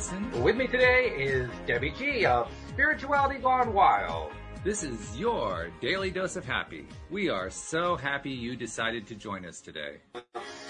[0.00, 0.42] Walt Thiessen.
[0.42, 4.32] With me today is Debbie G of Spirituality Gone Wild.
[4.64, 6.86] This is your daily dose of happy.
[7.10, 9.96] We are so happy you decided to join us today.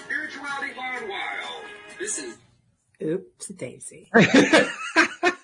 [0.05, 1.65] Spirituality Gone Wild.
[1.99, 2.39] This is
[3.03, 4.11] Oops, Daisy.
[4.15, 4.71] oh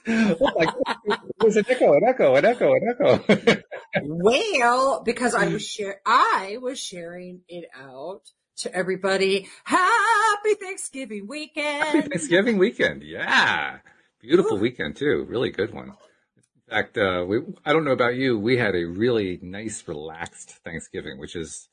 [0.06, 1.18] my God.
[1.40, 3.62] There's an echo, an echo, an echo, an echo.
[4.02, 8.22] well, because I was share, I was sharing it out
[8.58, 9.48] to everybody.
[9.64, 11.84] Happy Thanksgiving weekend.
[11.84, 13.02] Happy Thanksgiving weekend.
[13.02, 13.78] Yeah.
[14.20, 15.26] Beautiful weekend too.
[15.28, 15.88] Really good one.
[15.88, 18.38] In fact, uh, we, I don't know about you.
[18.38, 21.68] We had a really nice, relaxed Thanksgiving, which is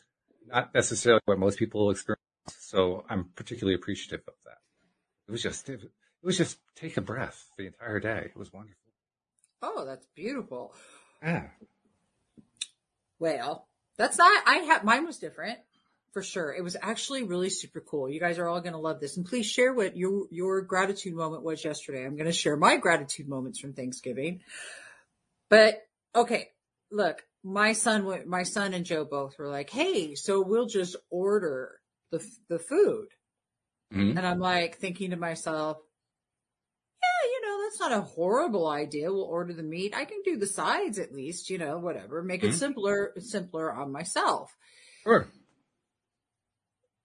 [0.48, 2.22] not necessarily what most people experience.
[2.60, 4.58] So I'm particularly appreciative of that.
[5.28, 5.82] It was just, it,
[6.22, 8.32] was just take a breath the entire day.
[8.36, 8.78] It was wonderful.
[9.62, 10.74] Oh, that's beautiful.
[11.24, 11.48] Yeah.
[13.20, 15.60] Well, that's not, I have, mine was different
[16.14, 16.54] for sure.
[16.54, 18.08] It was actually really super cool.
[18.08, 19.18] You guys are all going to love this.
[19.18, 22.06] And please share what your, your gratitude moment was yesterday.
[22.06, 24.42] I'm going to share my gratitude moments from Thanksgiving.
[25.50, 25.82] But
[26.16, 26.50] okay,
[26.92, 31.80] look, my son, my son and Joe both were like, Hey, so we'll just order
[32.12, 33.08] the, the food.
[33.92, 34.18] Mm-hmm.
[34.18, 35.78] And I'm like thinking to myself,
[37.02, 39.12] yeah, you know, that's not a horrible idea.
[39.12, 39.96] We'll order the meat.
[39.96, 42.52] I can do the sides at least, you know, whatever, make mm-hmm.
[42.52, 44.56] it simpler, simpler on myself.
[45.04, 45.28] Sure.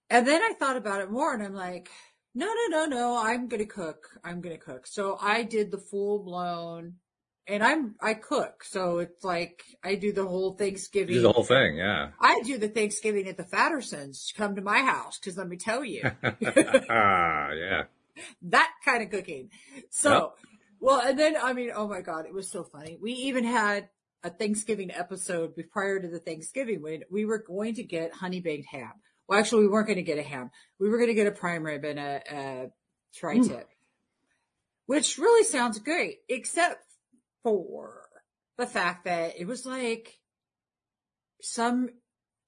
[0.09, 1.89] And then I thought about it more and I'm like,
[2.33, 4.09] no, no, no, no, I'm going to cook.
[4.23, 4.87] I'm going to cook.
[4.87, 6.95] So I did the full blown
[7.47, 8.63] and I'm, I cook.
[8.63, 11.15] So it's like, I do the whole Thanksgiving.
[11.15, 11.77] You do the whole thing.
[11.77, 12.09] Yeah.
[12.19, 14.33] I do the Thanksgiving at the Fattersons.
[14.35, 15.17] Come to my house.
[15.19, 16.01] Cause let me tell you.
[16.03, 17.83] Ah, yeah.
[18.43, 19.49] That kind of cooking.
[19.89, 20.31] So, yep.
[20.79, 22.97] well, and then, I mean, oh my God, it was so funny.
[23.01, 23.89] We even had
[24.23, 28.67] a Thanksgiving episode prior to the Thanksgiving when we were going to get honey baked
[28.71, 28.93] ham.
[29.29, 30.49] Well, actually, we weren't going to get a ham.
[30.79, 32.71] We were going to get a prime rib and a, a
[33.15, 33.65] tri-tip, mm.
[34.87, 36.83] which really sounds great, except
[37.43, 38.09] for
[38.57, 40.17] the fact that it was like
[41.43, 41.89] some,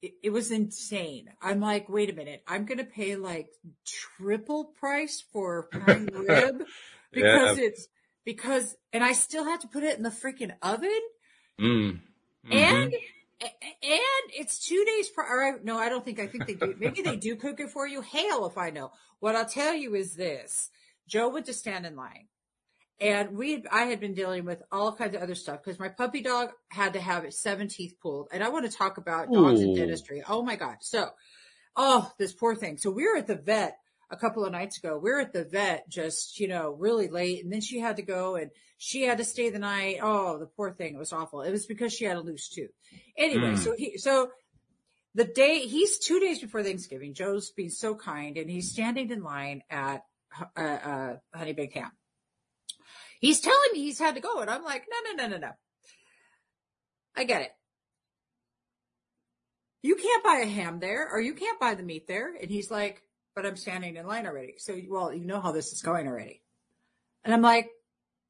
[0.01, 1.29] it, it was insane.
[1.39, 3.49] I'm like, wait a minute, I'm going to pay like
[3.85, 6.63] triple price for prime rib
[7.11, 7.63] because yeah.
[7.63, 7.87] it's,
[8.25, 10.99] because, and I still have to put it in the freaking oven.
[11.59, 11.99] Mm.
[12.49, 12.51] Mm-hmm.
[12.51, 12.93] And
[13.41, 15.59] and it's two days prior.
[15.63, 16.19] No, I don't think.
[16.19, 16.75] I think they do.
[16.79, 18.01] Maybe they do cook it for you.
[18.01, 18.91] Hail if I know.
[19.19, 20.69] What I'll tell you is this:
[21.07, 22.27] Joe went to stand in line,
[22.99, 23.63] and we.
[23.71, 26.93] I had been dealing with all kinds of other stuff because my puppy dog had
[26.93, 29.65] to have its seven teeth pulled, and I want to talk about dogs Ooh.
[29.65, 30.23] and dentistry.
[30.27, 30.77] Oh my god!
[30.81, 31.09] So,
[31.75, 32.77] oh, this poor thing.
[32.77, 33.77] So we were at the vet
[34.11, 34.99] a couple of nights ago.
[35.01, 37.43] We are at the vet just, you know, really late.
[37.43, 39.99] And then she had to go and she had to stay the night.
[40.01, 40.95] Oh, the poor thing.
[40.95, 41.41] It was awful.
[41.41, 42.71] It was because she had a loose tooth.
[43.17, 43.57] Anyway, mm.
[43.57, 44.29] so he, so
[45.15, 49.23] the day he's two days before Thanksgiving, Joe's being so kind and he's standing in
[49.23, 50.03] line at,
[50.55, 51.91] uh, uh, Honey Baked Ham.
[53.19, 54.39] He's telling me he's had to go.
[54.39, 55.51] And I'm like, no, no, no, no, no.
[57.15, 57.51] I get it.
[59.83, 62.33] You can't buy a ham there or you can't buy the meat there.
[62.39, 63.01] And he's like,
[63.35, 64.55] but I'm standing in line already.
[64.57, 66.41] So, well, you know how this is going already.
[67.23, 67.69] And I'm like,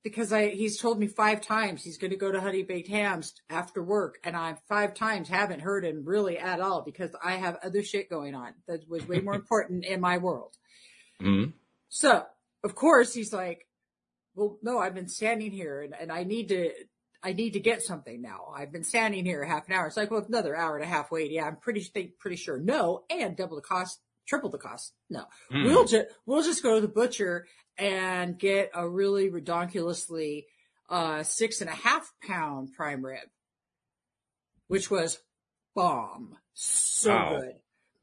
[0.03, 3.33] because I, he's told me five times he's going to go to Honey Baked Hams
[3.49, 4.17] after work.
[4.23, 8.09] And I five times haven't heard him really at all because I have other shit
[8.09, 10.55] going on that was way more important in my world.
[11.21, 11.51] Mm-hmm.
[11.89, 12.25] So
[12.63, 13.67] of course he's like,
[14.35, 16.71] well, no, I've been standing here and, and I need to,
[17.21, 18.51] I need to get something now.
[18.55, 19.85] I've been standing here half an hour.
[19.85, 21.31] It's like, well, another hour and a half wait.
[21.31, 21.85] Yeah, I'm pretty,
[22.17, 23.03] pretty sure no.
[23.11, 24.93] And double the cost triple the cost.
[25.09, 25.65] No, mm.
[25.65, 30.45] we'll just we'll just go to the butcher and get a really redonkulously
[30.89, 33.27] uh, six and a half pound prime rib,
[34.67, 35.19] which was
[35.75, 37.39] bomb, so wow.
[37.39, 37.55] good.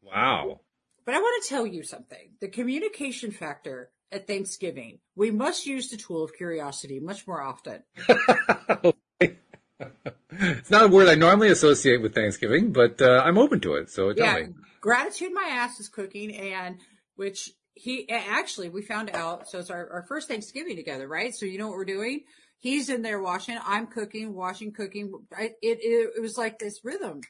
[0.03, 0.61] Wow.
[1.05, 5.91] But I want to tell you something: the communication factor at Thanksgiving, we must use
[5.91, 7.83] the tool of curiosity much more often.
[9.21, 13.91] it's not a word I normally associate with Thanksgiving, but uh, I'm open to it.
[13.91, 14.55] So tell yeah, me.
[14.81, 16.79] Gratitude My Ass is cooking, and
[17.17, 19.49] which he actually we found out.
[19.49, 21.35] So it's our, our first Thanksgiving together, right?
[21.35, 22.23] So you know what we're doing?
[22.59, 23.57] He's in there washing.
[23.65, 25.13] I'm cooking, washing, cooking.
[25.37, 27.21] I, it, it it was like this rhythm.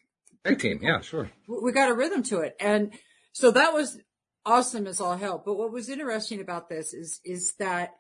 [0.45, 1.31] Tag team, yeah, sure.
[1.47, 2.93] We got a rhythm to it, and
[3.33, 3.99] so that was
[4.47, 5.43] awesome as all hell.
[5.45, 7.95] But what was interesting about this is is that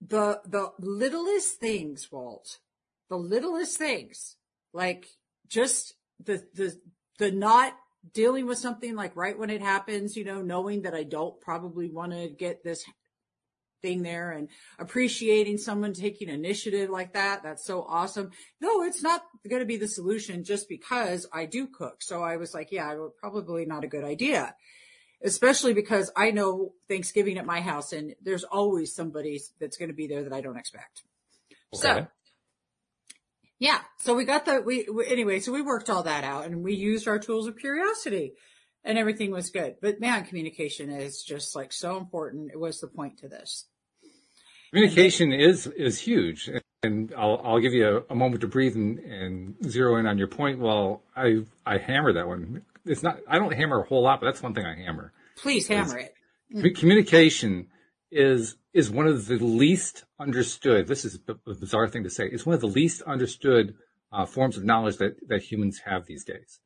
[0.00, 2.58] the the littlest things, Walt,
[3.10, 4.36] the littlest things,
[4.72, 5.06] like
[5.46, 5.94] just
[6.24, 6.80] the the
[7.18, 7.74] the not
[8.14, 11.90] dealing with something like right when it happens, you know, knowing that I don't probably
[11.90, 12.84] want to get this
[13.82, 17.42] thing there and appreciating someone taking initiative like that.
[17.42, 18.30] That's so awesome.
[18.60, 22.02] No, it's not going to be the solution just because I do cook.
[22.02, 24.54] So I was like, yeah, probably not a good idea.
[25.22, 29.94] especially because I know Thanksgiving at my house and there's always somebody that's going to
[29.94, 31.02] be there that I don't expect.
[31.74, 32.06] So Okay.
[33.60, 36.64] Yeah, so we got the, we, we, anyway, so we worked all that out and
[36.64, 38.32] we used our tools of curiosity
[38.82, 39.76] and everything was good.
[39.80, 42.50] But man, communication is just like so important.
[42.52, 43.66] It was the point to this.
[44.70, 46.48] Communication is is huge,
[46.84, 50.16] and I'll I'll give you a, a moment to breathe and, and zero in on
[50.16, 50.60] your point.
[50.60, 52.62] While I I hammer that one.
[52.86, 55.12] It's not I don't hammer a whole lot, but that's one thing I hammer.
[55.36, 56.14] Please hammer it.
[56.54, 57.66] Commu- Communication
[58.10, 60.86] is is one of the least understood.
[60.86, 62.26] This is a bizarre thing to say.
[62.26, 63.74] It's one of the least understood
[64.12, 66.60] uh, forms of knowledge that that humans have these days.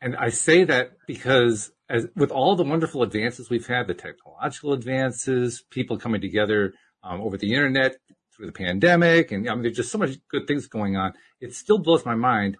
[0.00, 4.72] And I say that because as with all the wonderful advances we've had, the technological
[4.72, 7.96] advances, people coming together um, over the internet
[8.34, 11.14] through the pandemic, and I mean, there's just so much good things going on.
[11.40, 12.56] It still blows my mind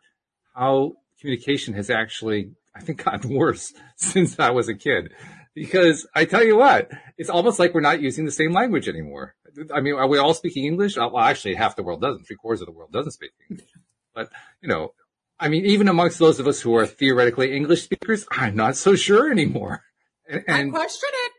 [0.54, 5.12] how communication has actually, I think, gotten worse since I was a kid.
[5.58, 9.34] Because I tell you what, it's almost like we're not using the same language anymore.
[9.74, 10.96] I mean, are we all speaking English?
[10.96, 12.24] Uh, Well, actually, half the world doesn't.
[12.26, 13.68] Three quarters of the world doesn't speak English.
[14.14, 14.30] But,
[14.62, 14.92] you know,
[15.40, 18.94] I mean, even amongst those of us who are theoretically English speakers, I'm not so
[18.94, 19.82] sure anymore.
[20.28, 21.32] And, I question it.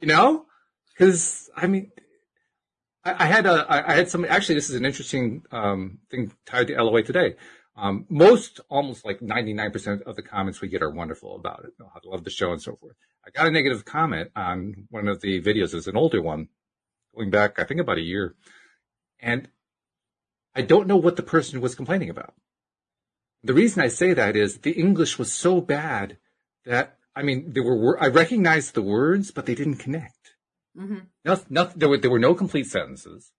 [0.00, 0.46] you know,
[0.92, 1.90] because I mean,
[3.04, 4.24] I, I had a, I I had some.
[4.24, 7.34] Actually, this is an interesting um, thing tied to LOA today.
[7.76, 11.72] Um, most, almost like 99% of the comments we get are wonderful about it.
[11.82, 12.94] Oh, I love the show and so forth.
[13.26, 15.74] I got a negative comment on one of the videos.
[15.74, 16.48] It's an older one,
[17.14, 18.36] going back, I think about a year,
[19.18, 19.48] and
[20.54, 22.34] I don't know what the person was complaining about.
[23.42, 26.18] The reason I say that is the English was so bad
[26.64, 30.34] that I mean, there were I recognized the words, but they didn't connect.
[30.76, 33.32] hmm Nothing, nothing, there were there were no complete sentences.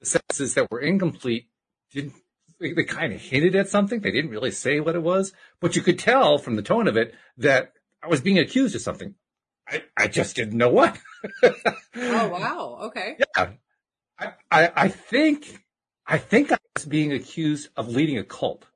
[0.00, 1.48] The sentences that were incomplete
[1.92, 2.14] didn't.
[2.62, 4.00] They, they kind of hinted at something.
[4.00, 6.96] They didn't really say what it was, but you could tell from the tone of
[6.96, 7.72] it that
[8.02, 9.16] I was being accused of something.
[9.68, 10.98] I, I just didn't know what.
[11.42, 12.78] Oh, wow.
[12.84, 13.18] Okay.
[13.36, 13.50] Yeah,
[14.18, 15.64] I, I I think
[16.06, 18.66] I think I was being accused of leading a cult.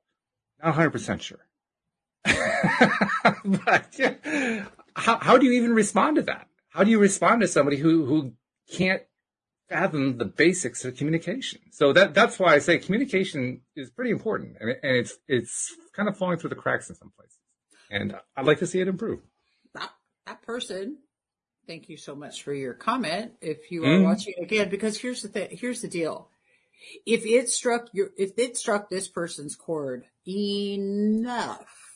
[0.59, 1.45] Not 100 percent sure.
[2.25, 6.47] but yeah, how how do you even respond to that?
[6.69, 8.33] How do you respond to somebody who who
[8.69, 9.03] can't
[9.69, 11.59] fathom the basics of communication?
[11.71, 15.75] So that that's why I say communication is pretty important, and, it, and it's it's
[15.93, 17.37] kind of falling through the cracks in some places.
[17.89, 19.19] And I'd like to see it improve.
[19.73, 19.91] that,
[20.25, 20.97] that person
[21.67, 24.03] thank you so much for your comment if you are Mhm.
[24.03, 26.29] watching again because here's the thing here's the deal
[27.05, 31.86] if it struck your if it struck this person's chord enough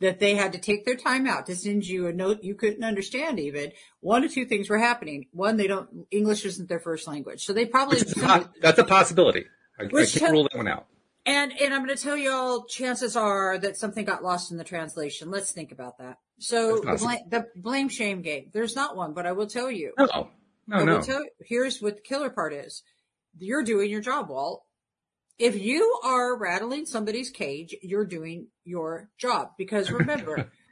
[0.00, 2.84] that they had to take their time out to send you a note you couldn't
[2.84, 7.06] understand even one or two things were happening one they don't english isn't their first
[7.06, 9.44] language so they probably a that's a possibility.
[9.78, 10.86] I, I can't te- rule that one out.
[11.26, 14.58] And and I'm going to tell you all, chances are that something got lost in
[14.58, 15.30] the translation.
[15.30, 16.18] Let's think about that.
[16.38, 18.50] So the blame, the blame shame game.
[18.52, 19.92] There's not one, but I will tell you.
[19.98, 20.30] No,
[20.66, 20.96] no, no.
[20.96, 21.30] will tell you.
[21.40, 22.82] Here's what the killer part is.
[23.38, 24.64] You're doing your job, Walt.
[25.38, 29.50] If you are rattling somebody's cage, you're doing your job.
[29.58, 30.50] Because remember,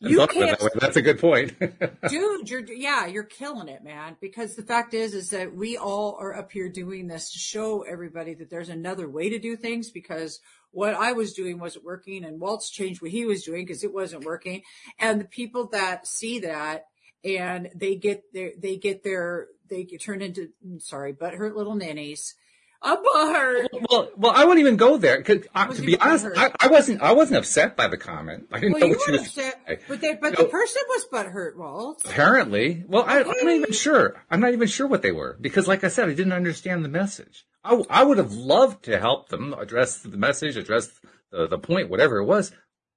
[0.00, 0.80] you thought of it can't that.
[0.80, 1.58] That's a good point.
[2.08, 6.16] dude you're yeah you're killing it man because the fact is is that we all
[6.20, 9.90] are up here doing this to show everybody that there's another way to do things
[9.90, 10.40] because
[10.70, 13.92] what i was doing wasn't working and walt's changed what he was doing because it
[13.92, 14.62] wasn't working
[14.98, 16.84] and the people that see that
[17.24, 21.74] and they get their they get their they get turned into mm, sorry butthurt little
[21.74, 22.34] ninnies
[22.80, 25.20] a butthurt well, well, I wouldn't even go there.
[25.22, 26.26] 'cause, uh, to be honest.
[26.36, 27.02] I, I wasn't.
[27.02, 28.46] I wasn't upset by the comment.
[28.52, 29.26] I didn't well know what she were was.
[29.26, 29.78] upset saying.
[29.88, 34.22] but they but the person was butthurt walt Apparently, well, I, I'm not even sure.
[34.30, 36.88] I'm not even sure what they were because, like I said, I didn't understand the
[36.88, 37.44] message.
[37.64, 40.88] I, I would have loved to help them address the message, address
[41.32, 42.52] the, the point, whatever it was.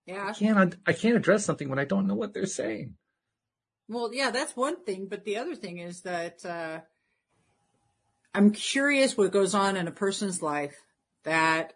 [0.06, 0.76] yeah I can't.
[0.86, 2.94] I can't address something when I don't know what they're saying.
[3.90, 6.82] Well, yeah, that's one thing, but the other thing is that uh,
[8.34, 10.76] I'm curious what goes on in a person's life
[11.24, 11.74] that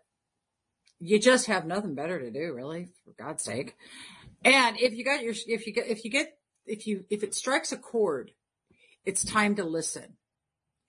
[0.99, 3.75] you just have nothing better to do, really, for God's sake.
[4.43, 7.35] And if you got your, if you get, if you get, if you, if it
[7.35, 8.31] strikes a chord,
[9.05, 10.15] it's time to listen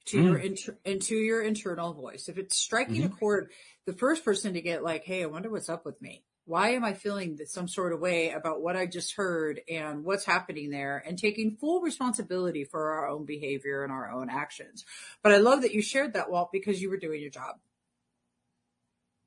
[0.07, 0.25] to mm.
[0.25, 2.29] your inter, into your internal voice.
[2.29, 3.17] If it's striking a mm-hmm.
[3.17, 3.51] chord,
[3.87, 6.23] the first person to get like, "Hey, I wonder what's up with me.
[6.47, 10.05] Why am I feeling that some sort of way about what I just heard and
[10.05, 14.85] what's happening there?" And taking full responsibility for our own behavior and our own actions.
[15.23, 17.57] But I love that you shared that, Walt, because you were doing your job.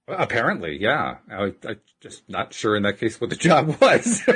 [0.08, 1.18] Apparently, yeah.
[1.32, 4.24] I, I just not sure in that case what the job was.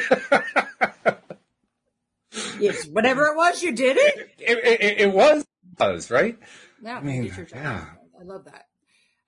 [2.59, 4.31] Yes, whatever it was, you did it.
[4.39, 5.45] it, it, it was
[5.79, 6.37] was right.
[6.81, 7.49] Yeah, I mean, your job.
[7.55, 7.85] yeah.
[8.19, 8.67] I love that.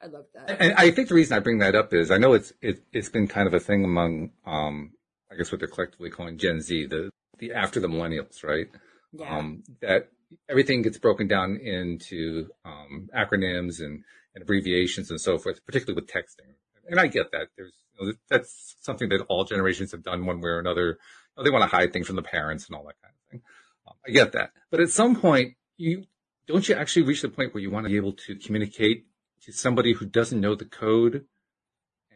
[0.02, 0.62] I love that.
[0.62, 3.10] And I think the reason I bring that up is I know it's it, it's
[3.10, 4.92] been kind of a thing among um
[5.32, 7.10] I guess what they're collectively calling Gen Z, the
[7.40, 8.68] the after the millennials, right?
[9.12, 9.38] Yeah.
[9.38, 10.10] Um, that
[10.50, 16.10] everything gets broken down into um, acronyms and, and abbreviations and so forth, particularly with
[16.10, 16.54] texting.
[16.88, 17.48] And I get that.
[17.58, 21.00] There's you know, that's something that all generations have done one way or another.
[21.42, 23.42] They want to hide things from the parents and all that kind of thing.
[23.88, 26.06] Um, I get that, but at some point, you
[26.48, 29.06] don't you actually reach the point where you want to be able to communicate
[29.46, 31.26] to somebody who doesn't know the code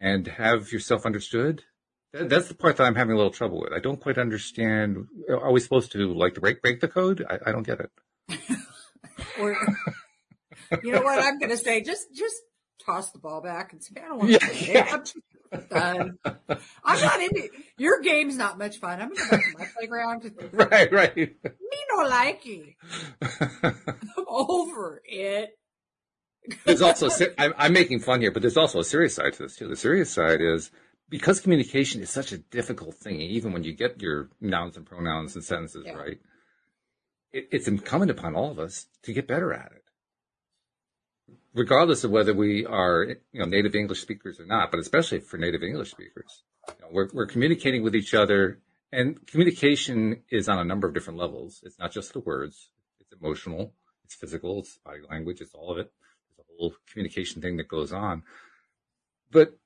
[0.00, 1.62] and have yourself understood?
[2.12, 3.72] That, that's the part that I'm having a little trouble with.
[3.72, 5.06] I don't quite understand.
[5.28, 7.24] Are we supposed to like break break the code?
[7.28, 7.90] I, I don't get it.
[9.40, 9.56] or
[10.82, 11.82] you know what I'm going to say?
[11.82, 12.36] Just just
[12.84, 14.72] toss the ball back and say I don't want to play.
[14.72, 14.96] yeah.
[15.52, 16.18] I'm done.
[16.84, 19.00] I'm not into your game's not much fun.
[19.00, 20.32] I'm going to go back to my playground.
[20.52, 21.16] right, right.
[21.16, 22.74] Me no like it.
[24.16, 25.58] I'm over it.
[26.64, 29.56] There's also I'm, I'm making fun here, but there's also a serious side to this
[29.56, 29.68] too.
[29.68, 30.70] The serious side is
[31.08, 35.34] because communication is such a difficult thing, even when you get your nouns and pronouns
[35.34, 35.94] and sentences Yeah.
[35.94, 36.18] right,
[37.32, 39.84] it, it's incumbent upon all of us to get better at it,
[41.54, 44.70] regardless of whether we are you know native English speakers or not.
[44.70, 48.60] But especially for native English speakers, you know, we're we're communicating with each other,
[48.92, 51.60] and communication is on a number of different levels.
[51.64, 55.78] It's not just the words; it's emotional, it's physical, it's body language, it's all of
[55.78, 55.92] it
[56.60, 58.22] whole communication thing that goes on.
[59.30, 59.58] But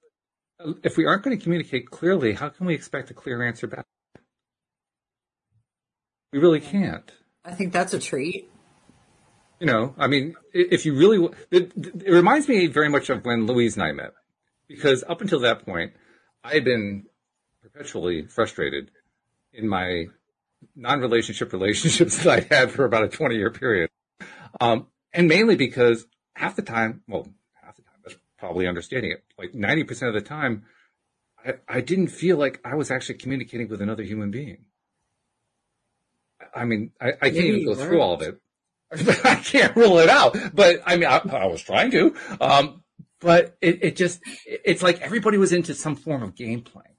[0.83, 3.85] if we aren't going to communicate clearly, how can we expect a clear answer back?
[6.33, 7.11] We really can't.
[7.45, 8.51] I think that's a treat.
[9.61, 13.47] You know, I mean, if you really, it, it reminds me very much of when
[13.47, 14.13] Louise and I met,
[14.69, 15.93] because up until that point,
[16.43, 17.05] I had been
[17.63, 18.91] perpetually frustrated
[19.53, 20.07] in my
[20.75, 23.91] non-relationship relationships that I had for about a 20 year period.
[24.61, 27.27] Um, and mainly because half the time, well,
[27.63, 29.25] half the time, that's probably understating it.
[29.39, 30.65] Like 90% of the time,
[31.45, 34.65] I, I didn't feel like I was actually communicating with another human being.
[36.55, 38.41] I- mean, I, I can't even go through all of it.
[39.25, 42.15] I can't rule it out, but I mean, I, I was trying to.
[42.41, 42.83] Um,
[43.21, 46.95] but it, it just, it's like everybody was into some form of game playing,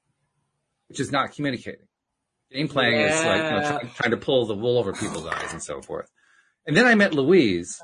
[0.90, 1.86] which is not communicating.
[2.52, 3.80] Game playing is like, you know, Yeah.
[3.96, 6.10] trying to pull the wool over people's eyes and so forth.
[6.68, 7.82] And then I met Louise,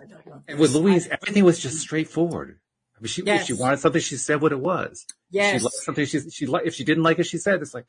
[0.48, 2.60] and with Louise, everything was just straightforward.
[2.98, 5.06] I mean, she, if she wanted something, she said what it was.
[5.30, 5.60] Yes.
[5.60, 7.86] She liked something, she, she liked, if she didn't like it, she said, it's like,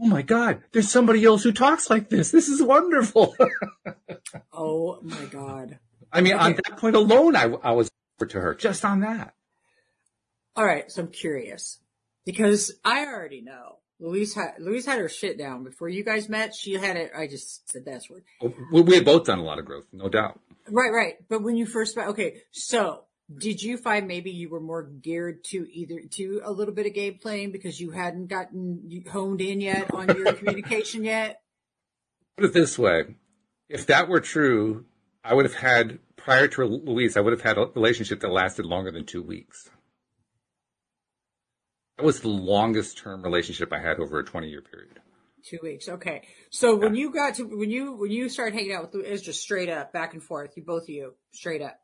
[0.00, 2.30] oh my God, there's somebody else who talks like this.
[2.30, 3.36] This is wonderful.
[4.52, 5.78] Oh my God.
[6.12, 9.34] I mean, on that point alone, I, I was over to her just on that.
[10.56, 10.90] All right.
[10.90, 11.80] So I'm curious
[12.24, 16.54] because I already know Louise had, Louise had her shit down before you guys met.
[16.54, 17.12] She had it.
[17.16, 18.24] I just said that word.
[18.42, 20.40] Oh, we, we had both done a lot of growth, no doubt.
[20.68, 20.92] Right.
[20.92, 21.14] Right.
[21.28, 22.42] But when you first met, okay.
[22.50, 26.86] So did you find maybe you were more geared to either to a little bit
[26.86, 31.40] of game playing because you hadn't gotten honed in yet on your communication yet?
[32.36, 33.04] Put it this way.
[33.68, 34.84] If that were true,
[35.22, 38.66] I would have had, prior to Louise, I would have had a relationship that lasted
[38.66, 39.70] longer than two weeks.
[41.96, 44.98] That was the longest term relationship I had over a 20 year period.
[45.48, 45.88] Two weeks.
[45.88, 46.22] Okay.
[46.50, 49.22] So when you got to, when you, when you started hanging out with it was
[49.22, 50.52] just straight up back and forth.
[50.56, 51.78] You both of you straight up.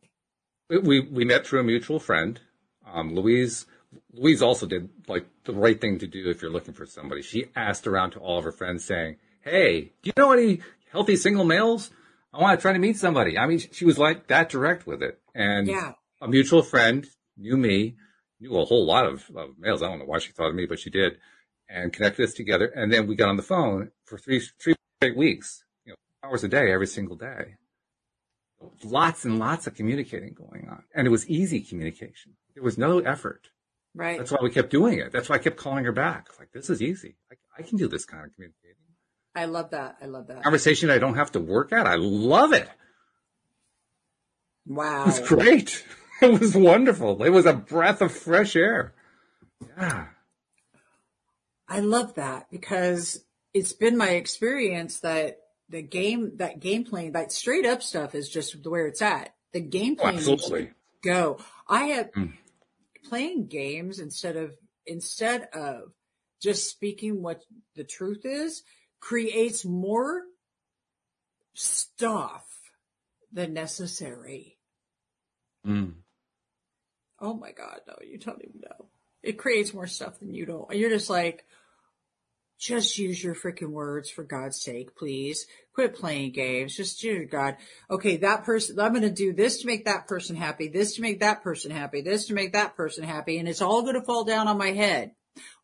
[0.68, 2.40] We, we, we met through a mutual friend.
[2.90, 3.66] Um, Louise,
[4.12, 7.22] Louise also did like the right thing to do if you're looking for somebody.
[7.22, 11.16] She asked around to all of her friends saying, Hey, do you know any healthy
[11.16, 11.90] single males?
[12.32, 13.36] I want to try to meet somebody.
[13.36, 15.18] I mean, she was like that direct with it.
[15.34, 15.92] And Yeah.
[16.20, 17.96] a mutual friend knew me,
[18.40, 19.82] knew a whole lot of, of males.
[19.82, 21.18] I don't know why she thought of me, but she did
[21.68, 22.66] and connected us together.
[22.66, 26.42] And then we got on the phone for three, three straight weeks, you know, hours
[26.44, 27.56] a day, every single day.
[28.84, 30.82] Lots and lots of communicating going on.
[30.94, 32.32] And it was easy communication.
[32.54, 33.48] There was no effort.
[33.94, 34.18] Right.
[34.18, 35.12] That's why we kept doing it.
[35.12, 36.28] That's why I kept calling her back.
[36.38, 37.16] Like, this is easy.
[37.30, 38.76] I, I can do this kind of communicating.
[39.34, 39.96] I love that.
[40.02, 40.42] I love that.
[40.42, 41.86] Conversation I don't have to work at.
[41.86, 42.68] I love it.
[44.66, 45.04] Wow.
[45.06, 45.84] It's great.
[46.22, 47.22] It was wonderful.
[47.22, 48.92] It was a breath of fresh air.
[49.76, 50.08] Yeah.
[51.68, 53.24] I love that because
[53.54, 58.28] it's been my experience that the game, that game playing, that straight up stuff is
[58.28, 59.34] just where it's at.
[59.52, 60.70] The game Oh, playing to absolutely.
[61.02, 61.38] go.
[61.68, 62.32] I have Mm.
[63.04, 65.92] playing games instead of instead of
[66.40, 67.42] just speaking what
[67.76, 68.62] the truth is
[68.98, 70.22] creates more
[71.54, 72.46] stuff
[73.32, 74.58] than necessary.
[75.66, 75.99] Mm.
[77.20, 78.86] Oh my God, no, you don't even know.
[79.22, 80.74] It creates more stuff than you don't.
[80.74, 81.44] You're just like,
[82.58, 85.46] just use your freaking words for God's sake, please.
[85.74, 86.76] Quit playing games.
[86.76, 87.56] Just, dear God.
[87.90, 91.02] Okay, that person, I'm going to do this to make that person happy, this to
[91.02, 94.02] make that person happy, this to make that person happy, and it's all going to
[94.02, 95.12] fall down on my head.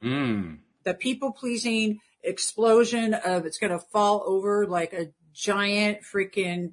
[0.02, 0.60] Mm.
[0.84, 6.72] The people pleasing, explosion of it's going to fall over like a giant freaking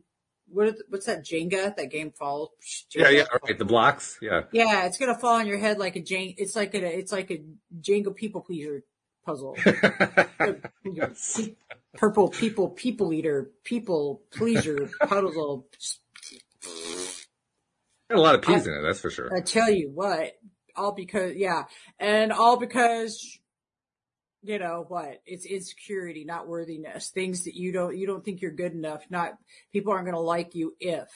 [0.53, 1.75] what is, what's that Jenga?
[1.75, 2.51] That game falls.
[2.95, 3.57] Yeah, yeah, right.
[3.57, 4.17] The blocks.
[4.21, 4.43] Yeah.
[4.51, 6.35] Yeah, it's gonna fall on your head like a Jenga.
[6.37, 7.43] It's like a it's like a
[7.81, 8.83] Jenga people pleaser
[9.25, 9.57] puzzle.
[10.85, 11.41] yes.
[11.95, 15.67] Purple people people eater people pleaser puzzle.
[18.09, 19.29] Got a lot of peas in it, that's for sure.
[19.35, 20.33] I tell you what,
[20.75, 21.63] all because yeah,
[21.99, 23.39] and all because
[24.43, 28.51] you know what it's insecurity not worthiness things that you don't you don't think you're
[28.51, 29.37] good enough not
[29.71, 31.09] people aren't going to like you if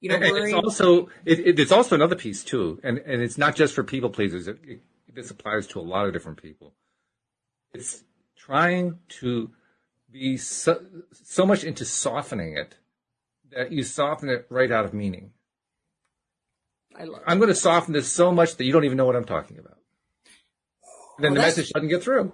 [0.00, 3.38] you know And it's also it, it, it's also another piece too, and and it's
[3.38, 4.46] not just for people pleasers.
[4.46, 4.80] It, it,
[5.12, 6.74] this applies to a lot of different people.
[7.72, 8.04] It's
[8.36, 9.50] trying to
[10.12, 12.76] be so, so much into softening it
[13.50, 15.32] that you soften it right out of meaning.
[16.98, 19.16] I love I'm going to soften this so much that you don't even know what
[19.16, 19.78] I'm talking about.
[21.18, 22.32] Then Well, the message doesn't get through.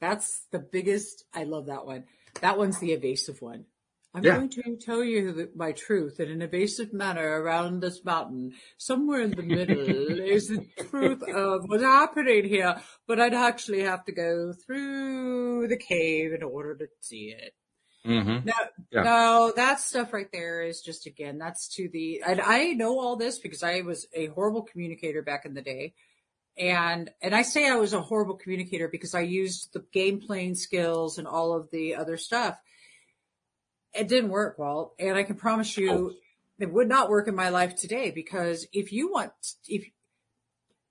[0.00, 1.24] That's the biggest.
[1.32, 2.04] I love that one.
[2.40, 3.66] That one's the evasive one.
[4.14, 4.36] I'm Yeah.
[4.36, 8.52] going to tell you the, my truth in an evasive manner around this mountain.
[8.76, 14.04] Somewhere in the middle is the truth of what's happening here, but I'd actually have
[14.06, 17.54] to go through the cave in order to see it.
[18.04, 18.46] Mm-hmm.
[18.48, 18.52] No,
[18.90, 19.02] Yeah.
[19.02, 23.16] no, that stuff right there is just again, that's to the, and I know all
[23.16, 25.94] this because I was a horrible communicator back in the day.
[26.58, 30.54] And, and I say I was a horrible communicator because I used the game playing
[30.54, 32.58] skills and all of the other stuff.
[33.94, 34.94] It didn't work, Walt.
[34.98, 36.14] And I can promise you
[36.58, 39.32] it would not work in my life today because if you want,
[39.66, 39.84] if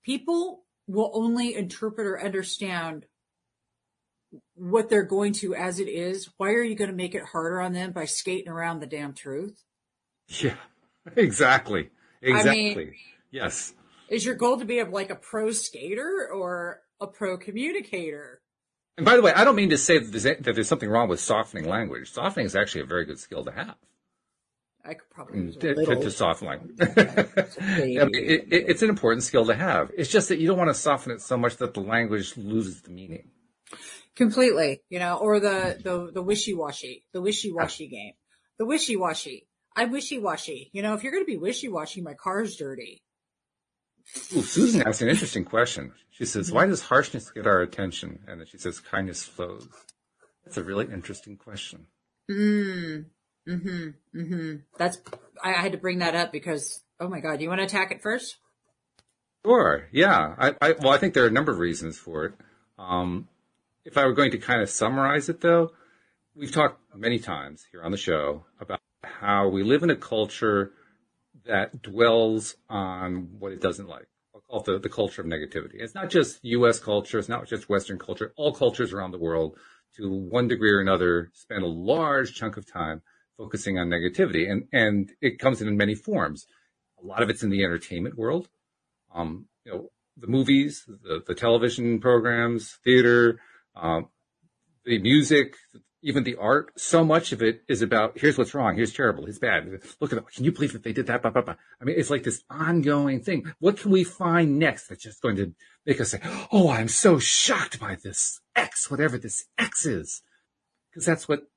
[0.04, 3.06] people will only interpret or understand
[4.54, 7.60] what they're going to as it is, why are you going to make it harder
[7.60, 9.62] on them by skating around the damn truth?
[10.28, 10.56] Yeah,
[11.16, 11.90] exactly.
[12.20, 12.94] Exactly.
[13.30, 13.74] yes.
[14.12, 18.42] Is your goal to be a, like a pro skater or a pro communicator?
[18.98, 21.08] And by the way, I don't mean to say that there's, that there's something wrong
[21.08, 22.12] with softening language.
[22.12, 23.76] Softening is actually a very good skill to have.
[24.84, 26.76] I could probably To, to, to soften language.
[26.80, 29.90] I mean, it, it, it's an important skill to have.
[29.96, 32.82] It's just that you don't want to soften it so much that the language loses
[32.82, 33.30] the meaning.
[34.14, 38.12] Completely, you know, or the, the, the wishy-washy, the wishy-washy game.
[38.58, 39.46] The wishy-washy.
[39.74, 40.68] I'm wishy-washy.
[40.74, 43.02] You know, if you're going to be wishy-washy, my car's dirty.
[44.34, 45.92] Ooh, Susan asked an interesting question.
[46.10, 48.20] She says, why does harshness get our attention?
[48.26, 49.66] And then she says, kindness flows.
[50.44, 51.86] That's a really interesting question.
[52.30, 53.06] Mm.
[53.48, 54.18] Mm-hmm.
[54.18, 54.54] Mm-hmm.
[54.78, 54.98] That's,
[55.42, 57.64] I, I had to bring that up because, oh my God, do you want to
[57.64, 58.36] attack it first?
[59.44, 59.88] Sure.
[59.92, 60.34] Yeah.
[60.38, 62.34] I, I, well, I think there are a number of reasons for it.
[62.78, 63.28] Um,
[63.84, 65.72] if I were going to kind of summarize it though,
[66.34, 70.72] we've talked many times here on the show about how we live in a culture
[71.46, 74.06] that dwells on what it doesn't like.
[74.34, 75.74] I'll call it the, the culture of negativity.
[75.74, 76.78] It's not just U.S.
[76.78, 77.18] culture.
[77.18, 78.32] It's not just Western culture.
[78.36, 79.56] All cultures around the world,
[79.96, 83.02] to one degree or another, spend a large chunk of time
[83.36, 86.46] focusing on negativity, and and it comes in many forms.
[87.02, 88.48] A lot of it's in the entertainment world.
[89.14, 93.40] Um, you know, the movies, the, the television programs, theater,
[93.74, 94.08] um,
[94.84, 95.56] the music,
[96.02, 96.72] even the art.
[96.76, 99.80] So much of it is about here's what's wrong, here's terrible, here's bad.
[100.00, 100.26] Look at it.
[100.34, 101.22] Can you believe that they did that?
[101.22, 101.54] Blah, blah, blah.
[101.80, 103.52] I mean, it's like this ongoing thing.
[103.60, 105.54] What can we find next that's just going to
[105.86, 110.22] make us say, "Oh, I'm so shocked by this X, whatever this X is,"
[110.90, 111.48] because that's what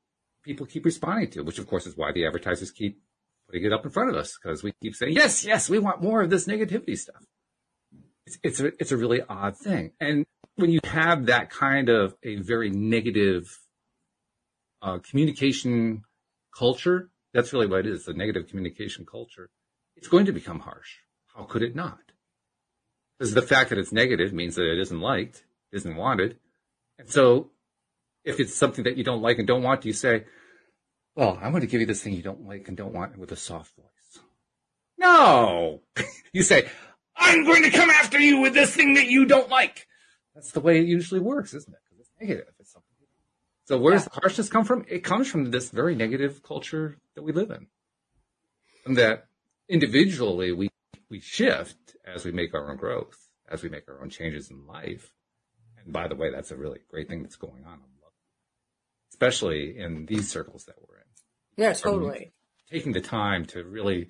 [0.44, 1.42] people keep responding to.
[1.42, 3.02] Which, of course, is why the advertisers keep
[3.48, 6.04] putting it up in front of us because we keep saying, "Yes, yes, we want
[6.04, 7.26] more of this negativity stuff."
[8.28, 12.16] It's it's a, it's a really odd thing, and when you have that kind of
[12.24, 13.60] a very negative
[14.86, 16.04] uh, communication
[16.56, 19.50] culture, that's really what it is, the negative communication culture.
[19.96, 20.98] It's going to become harsh.
[21.36, 22.00] How could it not?
[23.18, 26.38] Because the fact that it's negative means that it isn't liked, isn't wanted.
[27.00, 27.50] And so
[28.24, 30.26] if it's something that you don't like and don't want, you say,
[31.16, 33.32] well, I'm going to give you this thing you don't like and don't want with
[33.32, 34.24] a soft voice.
[35.00, 35.82] No!
[36.32, 36.70] you say,
[37.18, 39.88] I'm going to come after you with this thing that you don't like.
[40.36, 41.80] That's the way it usually works, isn't it?
[41.86, 42.54] Because it's negative.
[42.60, 42.76] It's.
[43.66, 44.86] So where does the harshness come from?
[44.88, 47.68] It comes from this very negative culture that we live in.
[48.86, 49.26] And that
[49.68, 50.70] individually we,
[51.10, 53.18] we shift as we make our own growth,
[53.50, 55.12] as we make our own changes in life.
[55.84, 57.80] And by the way, that's a really great thing that's going on.
[58.04, 58.14] Love.
[59.10, 61.04] Especially in these circles that we're in
[61.58, 62.34] Yeah, totally.
[62.70, 64.10] taking the time to really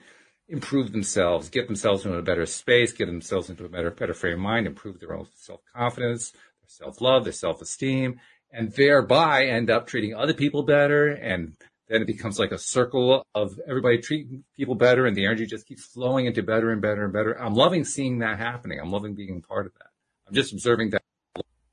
[0.49, 4.33] improve themselves, get themselves into a better space, get themselves into a better, better frame
[4.33, 8.19] of mind, improve their own self-confidence, their self-love, their self-esteem,
[8.51, 11.09] and thereby end up treating other people better.
[11.09, 11.53] And
[11.87, 15.67] then it becomes like a circle of everybody treating people better and the energy just
[15.67, 17.39] keeps flowing into better and better and better.
[17.39, 18.79] I'm loving seeing that happening.
[18.79, 19.89] I'm loving being part of that.
[20.27, 21.03] I'm just observing that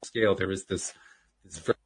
[0.04, 0.92] scale, there is this,
[1.44, 1.78] this very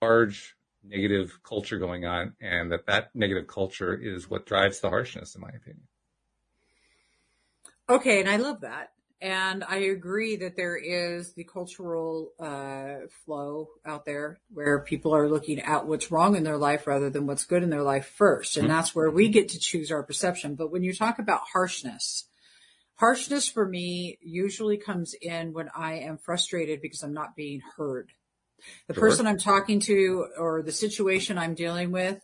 [0.00, 5.34] large negative culture going on and that that negative culture is what drives the harshness,
[5.34, 5.82] in my opinion.
[7.90, 8.20] Okay.
[8.20, 8.90] And I love that.
[9.20, 15.28] And I agree that there is the cultural uh, flow out there where people are
[15.28, 18.56] looking at what's wrong in their life rather than what's good in their life first.
[18.56, 20.54] And that's where we get to choose our perception.
[20.54, 22.28] But when you talk about harshness,
[22.94, 28.12] harshness for me usually comes in when I am frustrated because I'm not being heard.
[28.86, 29.00] The Sure.
[29.02, 32.20] person I'm talking to or the situation I'm dealing with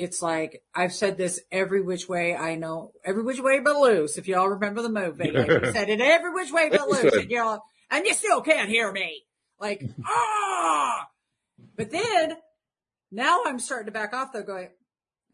[0.00, 4.16] it's like I've said this every which way I know, every which way but loose.
[4.16, 7.30] If y'all remember the movie, like we said it every which way but loose, and
[7.30, 7.60] y'all,
[7.90, 9.24] and you still can't hear me.
[9.60, 11.06] Like ah,
[11.76, 12.32] but then
[13.12, 14.70] now I'm starting to back off though, going,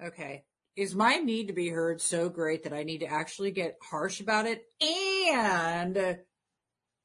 [0.04, 0.42] okay,
[0.74, 4.20] is my need to be heard so great that I need to actually get harsh
[4.20, 6.18] about it, and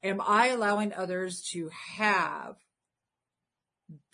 [0.02, 2.56] am I allowing others to have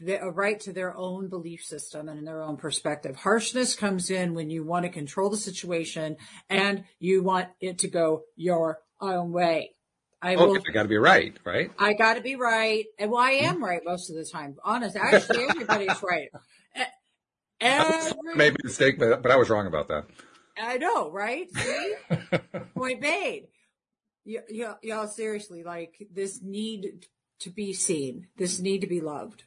[0.00, 3.16] the, a right to their own belief system and in their own perspective.
[3.16, 6.16] Harshness comes in when you want to control the situation
[6.48, 9.74] and you want it to go your own way.
[10.20, 11.70] I oh, will, I got to be right, right?
[11.78, 12.86] I got to be right.
[12.98, 13.64] And well, I am mm-hmm.
[13.64, 14.56] right most of the time.
[14.64, 16.28] Honest, actually, everybody's right.
[17.60, 20.04] Every, Made a mistake, but, but I was wrong about that.
[20.60, 21.48] I know, right?
[21.54, 21.94] See?
[22.76, 23.48] Point made.
[24.24, 27.06] Y- y- y'all seriously, like this need
[27.40, 29.44] to be seen, this need to be loved.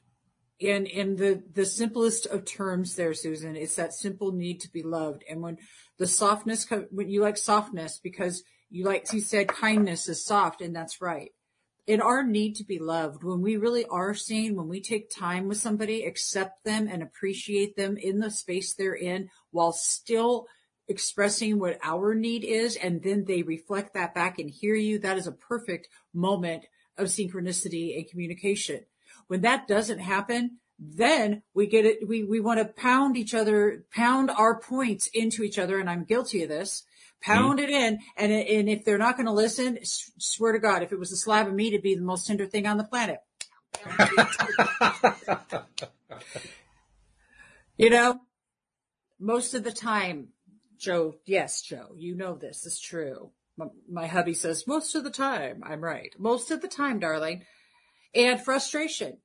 [0.61, 4.83] In in the the simplest of terms, there, Susan, it's that simple need to be
[4.83, 5.23] loved.
[5.27, 5.57] And when
[5.97, 10.75] the softness, when you like softness, because you like you said, kindness is soft, and
[10.75, 11.31] that's right.
[11.87, 15.47] In our need to be loved, when we really are seen, when we take time
[15.47, 20.45] with somebody, accept them and appreciate them in the space they're in, while still
[20.87, 25.17] expressing what our need is and then they reflect that back and hear you that
[25.17, 26.65] is a perfect moment
[26.97, 28.81] of synchronicity and communication
[29.31, 33.85] when that doesn't happen then we get it we we want to pound each other
[33.95, 36.83] pound our points into each other and i'm guilty of this
[37.21, 40.91] pound it in and and if they're not going to listen swear to god if
[40.91, 43.19] it was a slab of meat it'd be the most tender thing on the planet
[47.77, 48.19] you know
[49.17, 50.27] most of the time
[50.77, 53.29] Joe, yes, Joe, you know this is true.
[53.55, 56.11] My, my hubby says, most of the time, I'm right.
[56.17, 57.45] Most of the time, darling.
[58.13, 59.17] And frustration.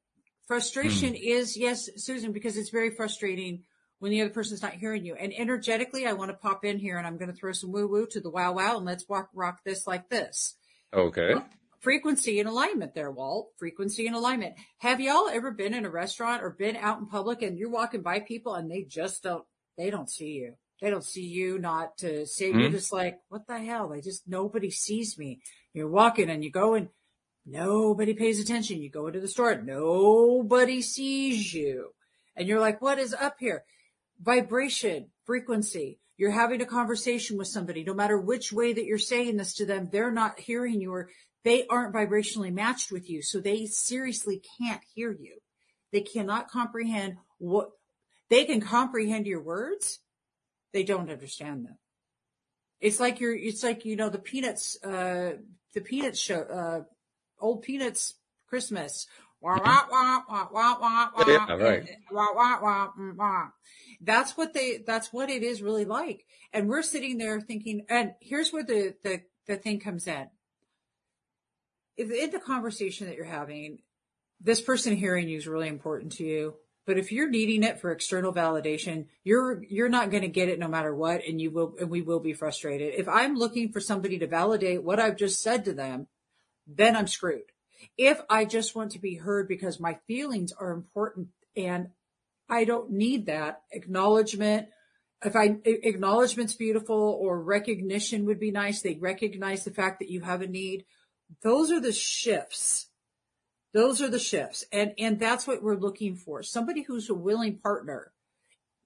[0.47, 3.65] Frustration is, yes, Susan, because it's very frustrating
[3.99, 5.17] when the other person's not hearing you.
[5.17, 7.89] And energetically, I want to pop in here and I'm going to throw some woo
[7.89, 10.55] woo to the wow wow and let's walk, rock this like this.
[10.95, 11.35] Okay.
[11.81, 13.51] Frequency and alignment there, Walt.
[13.59, 14.55] Frequency and alignment.
[14.79, 18.03] Have y'all ever been in a restaurant or been out in public and you're walking
[18.03, 19.45] by people and they just don't,
[19.77, 20.55] they don't see you.
[20.81, 22.71] They don't see you, not to say, you're Mhm.
[22.71, 23.89] just like, what the hell?
[23.89, 25.41] They just, nobody sees me.
[25.73, 26.89] You're walking and you go and
[27.47, 28.83] nobody pays attention.
[28.83, 31.91] You go into the store, nobody sees you.
[32.37, 33.65] And you're like, what is up here?
[34.21, 35.99] Vibration, frequency.
[36.19, 39.67] You're having a conversation with somebody, no matter which way that you're saying this to
[39.67, 41.11] them, they're not hearing you or
[41.45, 43.23] they aren't vibrationally matched with you.
[43.23, 45.39] So they seriously can't hear you.
[45.93, 47.71] They cannot comprehend what
[48.29, 50.01] they can comprehend your words.
[50.73, 51.79] They don't understand them.
[52.81, 55.37] It's like you're, it's like, you know, the peanuts, uh,
[55.75, 56.81] the peanuts show, uh,
[57.41, 58.15] old peanuts
[58.49, 59.07] Christmas.
[59.41, 61.89] Wah, wah, wah, wah, wah, wah, wah, Yeah, right.
[62.11, 63.47] wah, wah, wah, wah.
[64.01, 66.25] That's what they, that's what it is really like.
[66.53, 70.29] And we're sitting there thinking, and here's where the, the, the thing comes in.
[71.97, 73.79] If in the conversation that you're having,
[74.41, 76.55] this person hearing you is really important to you.
[76.87, 80.59] But if you're needing it for external validation, you're you're not going to get it
[80.61, 82.95] no matter what, and you will and we will be frustrated.
[82.95, 86.07] If I'm looking for somebody to validate what I've just said to them,
[86.67, 87.53] then I'm screwed.
[87.97, 91.89] If I just want to be heard because my feelings are important and
[92.49, 94.69] I don't need that acknowledgement.
[95.25, 100.21] If I acknowledgement's beautiful or recognition would be nice, they recognize the fact that you
[100.21, 100.85] have a need.
[101.43, 102.89] Those are the shifts
[103.77, 104.65] those are the shifts.
[104.73, 106.43] And, and that's what we're looking for.
[106.43, 108.11] Somebody who's a willing partner,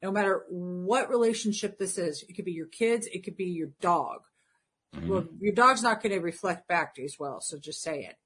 [0.03, 2.25] no matter what relationship this is.
[2.29, 3.07] It could be your kids.
[3.07, 4.23] It could be your dog.
[4.97, 5.09] Mm-hmm.
[5.09, 7.41] Well, your dog's not going to reflect back to you as well.
[7.41, 8.17] So just say it.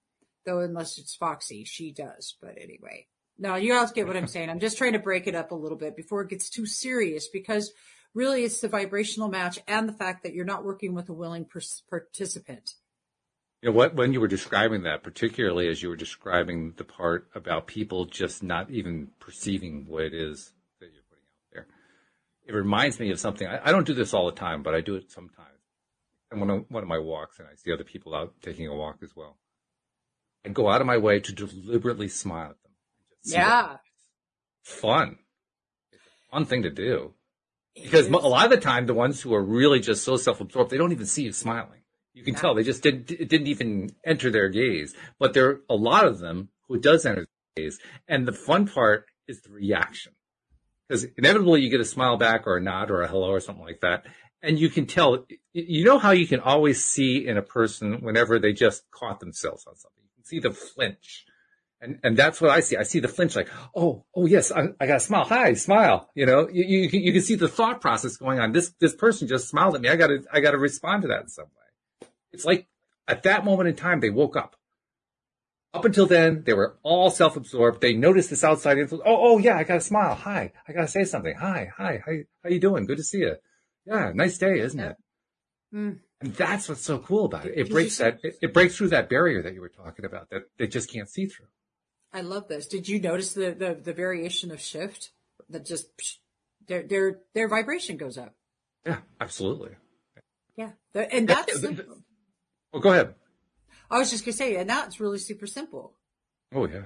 [0.46, 2.36] Though unless it's Foxy, she does.
[2.40, 3.06] But anyway,
[3.38, 4.50] no, you guys get what I'm saying.
[4.50, 7.28] I'm just trying to break it up a little bit before it gets too serious
[7.28, 7.72] because
[8.14, 11.44] really it's the vibrational match and the fact that you're not working with a willing
[11.44, 12.74] pers- participant.
[13.62, 13.94] You know what?
[13.94, 18.42] When you were describing that, particularly as you were describing the part about people just
[18.42, 21.66] not even perceiving what it is that you're putting out there,
[22.46, 23.46] it reminds me of something.
[23.46, 25.53] I, I don't do this all the time, but I do it sometimes.
[26.30, 28.74] And one of one of my walks, and I see other people out taking a
[28.74, 29.36] walk as well.
[30.44, 32.72] I'd go out of my way to deliberately smile at them.
[33.24, 33.76] Yeah.
[34.62, 35.18] Fun.
[35.92, 37.14] It's a fun thing to do.
[37.74, 40.76] Because a lot of the time, the ones who are really just so self-absorbed, they
[40.76, 41.80] don't even see you smiling.
[42.12, 42.40] You can Yeah.
[42.40, 44.94] tell they just didn't, it didn't even enter their gaze.
[45.18, 47.80] But there are a lot of them who it does enter their gaze.
[48.06, 50.12] And the fun part is the reaction.
[50.88, 53.64] Because inevitably you get a smile back or a nod or a hello or something
[53.64, 54.04] like that.
[54.44, 58.38] And you can tell, you know how you can always see in a person whenever
[58.38, 60.02] they just caught themselves on something.
[60.04, 61.24] You can see the flinch.
[61.80, 62.76] And, and that's what I see.
[62.76, 65.24] I see the flinch like, oh, oh yes, I, I got to smile.
[65.24, 66.10] Hi, smile.
[66.14, 68.52] You know, you, you, can- you can see the thought process going on.
[68.52, 69.88] This, this person just smiled at me.
[69.88, 72.08] I got to, I got to respond to that in some way.
[72.32, 72.66] It's like
[73.08, 74.56] at that moment in time, they woke up.
[75.72, 77.80] Up until then, they were all self-absorbed.
[77.80, 79.04] They noticed this outside influence.
[79.06, 80.14] Oh, oh yeah, I got to smile.
[80.14, 81.34] Hi, I got to say something.
[81.34, 82.12] Hi, hi, how,
[82.44, 82.84] how you doing?
[82.86, 83.36] Good to see you.
[83.86, 84.96] Yeah, nice day, isn't it?
[85.74, 85.98] Mm.
[86.20, 87.54] And that's what's so cool about it.
[87.56, 90.44] It breaks that, it, it breaks through that barrier that you were talking about that
[90.58, 91.46] they just can't see through.
[92.12, 92.66] I love this.
[92.66, 95.10] Did you notice the, the, the variation of shift
[95.50, 95.88] that just
[96.66, 98.34] their their their vibration goes up?
[98.86, 99.72] Yeah, absolutely.
[100.56, 102.02] Yeah, and that's Yeah, the-.
[102.72, 103.14] Well, go ahead.
[103.90, 105.94] I was just gonna say, and that's really super simple.
[106.54, 106.84] Oh yeah.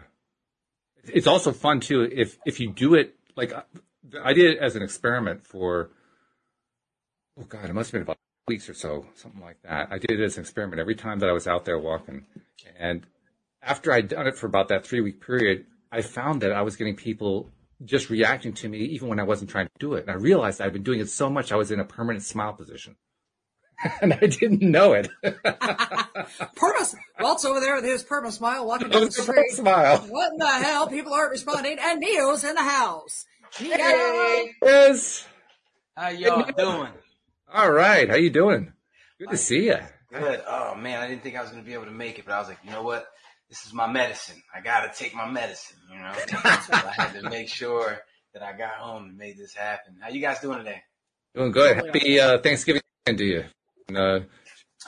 [1.04, 3.52] It's also fun too if if you do it like
[4.22, 5.90] I did it as an experiment for
[7.38, 9.88] oh god it must have been about weeks or so something like that.
[9.90, 12.24] I did it as an experiment every time that I was out there walking,
[12.79, 13.05] and
[13.62, 16.77] after I'd done it for about that three week period, I found that I was
[16.77, 17.51] getting people
[17.85, 20.61] just reacting to me even when I wasn't trying to do it, and I realized
[20.61, 22.96] I'd been doing it so much I was in a permanent smile position.
[24.03, 25.09] And I didn't know it.
[25.24, 29.51] Perma, Walt's over there with his perma smile walking down the street.
[29.53, 29.98] smile.
[29.98, 30.88] What in the hell?
[30.88, 33.24] People aren't responding, and Neo's in the house.
[33.61, 33.77] Neo!
[33.77, 35.27] Hey, Yes.
[35.96, 36.92] how y'all doing?
[37.52, 38.08] All right.
[38.08, 38.72] How you doing?
[39.18, 39.78] Good to see you.
[40.12, 40.42] Good.
[40.46, 42.38] Oh man, I didn't think I was gonna be able to make it, but I
[42.38, 43.06] was like, you know what?
[43.48, 44.42] This is my medicine.
[44.54, 45.78] I gotta take my medicine.
[45.90, 46.37] You know, so
[46.74, 47.98] I had to make sure
[48.34, 49.96] that I got home and made this happen.
[50.00, 50.82] How you guys doing today?
[51.34, 51.76] Doing good.
[51.76, 53.44] Happy uh, Thanksgiving to you.
[53.88, 54.20] And, uh,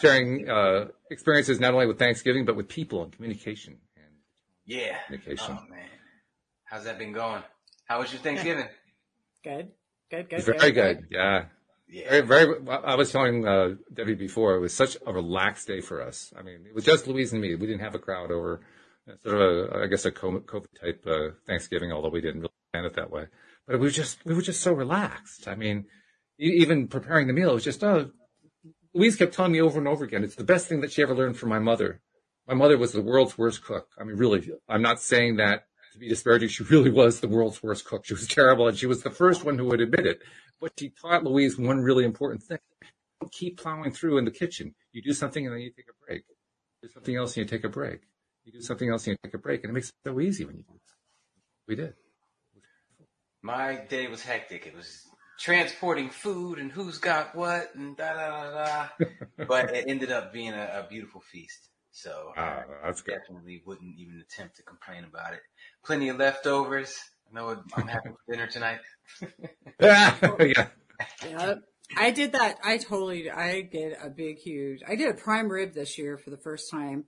[0.01, 3.79] sharing uh, experiences not only with Thanksgiving but with people and communication.
[3.97, 4.07] And
[4.67, 4.97] Yeah.
[5.07, 5.57] Communication.
[5.59, 5.89] Oh man,
[6.65, 7.43] how's that been going?
[7.87, 8.69] How was your Thanksgiving?
[9.43, 9.71] Good,
[10.11, 10.39] good, good.
[10.39, 11.07] it's very good.
[11.11, 11.47] Yeah.
[11.91, 12.21] Yeah.
[12.23, 12.69] Very, very.
[12.69, 16.33] I was telling uh, Debbie before it was such a relaxed day for us.
[16.39, 17.55] I mean, it was just Louise and me.
[17.55, 18.61] We didn't have a crowd over.
[19.25, 22.85] Sort of, a, I guess, a COVID type uh, Thanksgiving, although we didn't really plan
[22.85, 23.27] it that way.
[23.67, 25.49] But it was just, we were just so relaxed.
[25.49, 25.87] I mean,
[26.39, 28.11] even preparing the meal, it was just, oh,
[28.95, 31.15] Louise kept telling me over and over again, it's the best thing that she ever
[31.15, 32.03] learned from my mother.
[32.47, 33.89] My mother was the world's worst cook.
[33.99, 36.49] I mean, really, I'm not saying that to be disparaging.
[36.49, 38.05] She really was the world's worst cook.
[38.05, 40.23] She was terrible, and she was the first one who would admit it.
[40.61, 42.59] But she taught Louise one really important thing.
[43.21, 44.75] Don't keep plowing through in the kitchen.
[44.93, 46.25] You do something and then you take a break.
[46.83, 48.01] You do something else and you take a break.
[48.45, 49.63] You do something else and you take a break.
[49.63, 50.81] And it makes it so easy when you do that.
[51.69, 51.95] We did.
[53.43, 54.67] My day was hectic.
[54.67, 55.07] It was
[55.39, 59.07] transporting food and who's got what and da da da da.
[59.49, 61.70] but it ended up being a, a beautiful feast.
[61.93, 63.19] So Ah, that's good.
[63.19, 65.41] definitely wouldn't even attempt to complain about it.
[65.85, 66.97] Plenty of leftovers.
[67.31, 68.79] I know what I'm having for dinner tonight.
[69.81, 70.17] yeah.
[71.25, 71.55] Yeah.
[71.97, 72.59] I did that.
[72.63, 76.31] I totally, I did a big, huge, I did a prime rib this year for
[76.31, 77.05] the first time.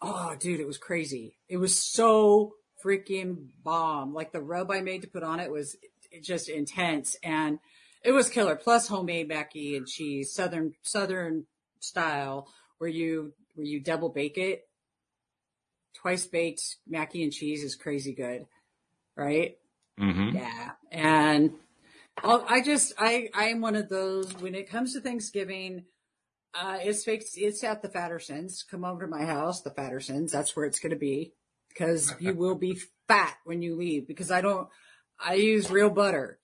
[0.00, 1.38] Oh, dude, it was crazy.
[1.48, 2.52] It was so
[2.84, 4.14] freaking bomb.
[4.14, 5.76] Like the rub I made to put on it was
[6.22, 7.58] just intense and
[8.04, 8.56] it was killer.
[8.56, 11.46] Plus homemade mac and cheese, southern, southern
[11.80, 12.46] style
[12.78, 14.66] where you, where you double bake it.
[15.96, 18.46] Twice baked mac and cheese is crazy good.
[19.16, 19.58] Right?
[19.98, 20.70] hmm Yeah.
[20.92, 21.54] And
[22.22, 25.84] I'll, I just, I, I'm one of those, when it comes to Thanksgiving,
[26.54, 28.62] uh, it's fixed, it's at the Fattersons.
[28.70, 30.30] Come over to my house, the Fattersons.
[30.30, 31.32] That's where it's going to be
[31.68, 34.68] because you will be fat when you leave because I don't,
[35.18, 36.38] I use real butter.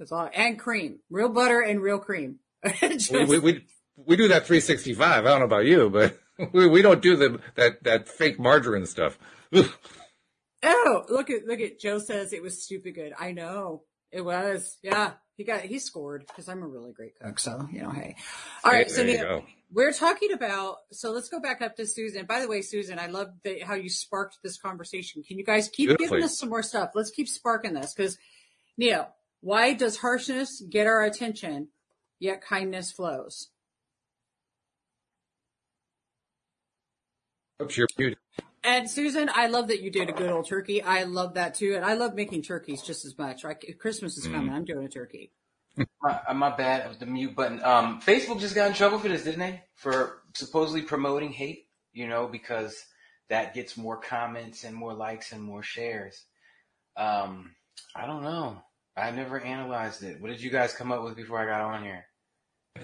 [0.00, 0.28] That's all.
[0.34, 2.40] And cream, real butter and real cream.
[2.80, 3.64] Just- We, we, we,
[4.06, 5.24] we do that 365.
[5.24, 6.18] I don't know about you, but
[6.52, 9.18] we, we don't do the, that, that fake margarine stuff.
[10.62, 13.12] Oh, look at look at Joe says it was stupid good.
[13.18, 14.76] I know it was.
[14.82, 17.38] Yeah, he got he scored because I'm a really great cook.
[17.38, 18.16] So you know, hey.
[18.64, 19.44] All right, so you Neo, go.
[19.72, 20.78] we're talking about.
[20.90, 22.26] So let's go back up to Susan.
[22.26, 25.22] By the way, Susan, I love the, how you sparked this conversation.
[25.22, 26.90] Can you guys keep giving us some more stuff?
[26.94, 28.18] Let's keep sparking this because
[28.76, 29.06] Neo,
[29.40, 31.68] why does harshness get our attention,
[32.18, 33.48] yet kindness flows?
[37.60, 38.18] Oops, you're muted.
[38.64, 40.82] And Susan, I love that you did a good old turkey.
[40.82, 43.44] I love that too, and I love making turkeys just as much.
[43.44, 44.52] I, Christmas is coming.
[44.52, 45.32] I'm doing a turkey.
[46.02, 46.84] My, uh, my bad.
[46.84, 47.62] It was the mute button.
[47.62, 49.62] Um, Facebook just got in trouble for this, didn't they?
[49.76, 51.68] For supposedly promoting hate.
[51.92, 52.84] You know, because
[53.28, 56.24] that gets more comments and more likes and more shares.
[56.96, 57.54] Um,
[57.94, 58.60] I don't know.
[58.96, 60.20] I never analyzed it.
[60.20, 62.07] What did you guys come up with before I got on here?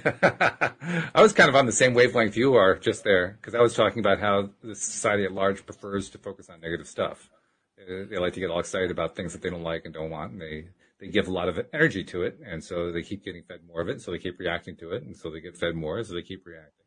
[1.15, 3.75] I was kind of on the same wavelength you are just there because I was
[3.75, 7.31] talking about how the society at large prefers to focus on negative stuff.
[7.77, 10.11] They, they like to get all excited about things that they don't like and don't
[10.11, 10.69] want, and they
[11.01, 13.81] they give a lot of energy to it, and so they keep getting fed more
[13.81, 16.15] of it, so they keep reacting to it, and so they get fed more, so
[16.15, 16.85] they keep reacting.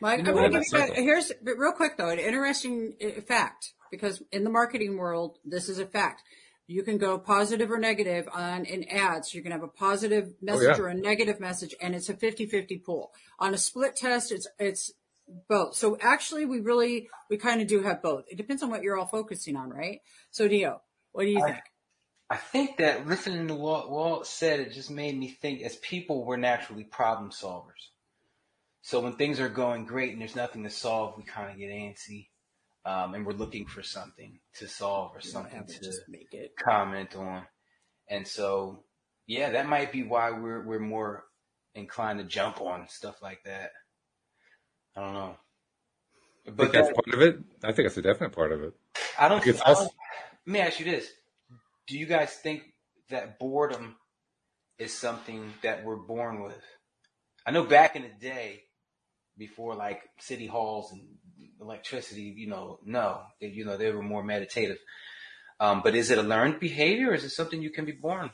[0.00, 3.20] Mike, know going to give you, a- here's but real quick though, an interesting uh,
[3.20, 6.22] fact because in the marketing world, this is a fact.
[6.70, 9.34] You can go positive or negative on in ads.
[9.34, 10.82] You can have a positive oh, message yeah.
[10.82, 13.12] or a negative message, and it's a 50-50 pool.
[13.40, 14.92] On a split test, it's it's
[15.48, 15.74] both.
[15.74, 18.24] So actually, we really we kind of do have both.
[18.30, 20.00] It depends on what you're all focusing on, right?
[20.30, 20.80] So Neo,
[21.10, 21.64] what do you I- think?
[22.32, 26.24] I think that listening to what Walt said, it just made me think as people,
[26.24, 27.90] we're naturally problem solvers.
[28.82, 31.70] So when things are going great and there's nothing to solve, we kind of get
[31.70, 32.28] antsy.
[32.84, 36.52] Um, and we're looking for something to solve or something to to just make it.
[36.56, 37.42] comment on.
[38.08, 38.84] And so,
[39.26, 41.24] yeah, that might be why we're, we're more
[41.74, 43.70] inclined to jump on stuff like that.
[44.96, 45.36] I don't know.
[46.46, 47.38] I think But that's that- part of it.
[47.62, 48.72] I think it's a definite part of it.
[49.18, 49.46] I don't.
[49.46, 49.92] It's I don't-
[50.46, 51.06] let me ask you this:
[51.86, 52.62] Do you guys think
[53.10, 53.96] that boredom
[54.78, 56.60] is something that we're born with?
[57.46, 58.62] I know back in the day,
[59.40, 61.00] before like city halls and
[61.60, 64.76] electricity, you know, no, they, you know, they were more meditative.
[65.58, 68.30] Um, but is it a learned behavior, or is it something you can be born?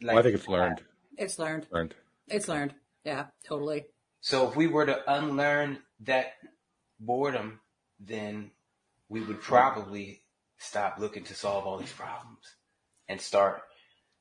[0.00, 0.80] Like, Well, I think it's learned.
[1.16, 1.66] It's learned.
[1.70, 1.94] Learned.
[2.28, 2.74] It's learned.
[3.04, 3.86] Yeah, totally.
[4.20, 6.34] So if we were to unlearn that
[7.00, 7.60] boredom,
[8.00, 8.52] then
[9.08, 10.22] we would probably
[10.58, 12.44] stop looking to solve all these problems
[13.08, 13.62] and start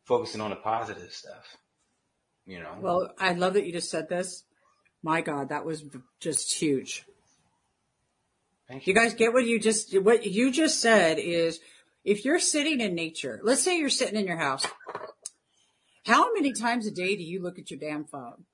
[0.06, 1.58] focusing on the positive stuff.
[2.46, 4.46] You know, Well, I love that you just said this.
[5.04, 5.84] My God, that was
[6.20, 7.06] just huge.
[8.68, 11.60] Thank You guys get what you just what you just said is
[12.04, 14.66] if you're sitting in nature, let's say you're sitting in your house.
[16.06, 18.46] How many times a day do you look at your damn phone?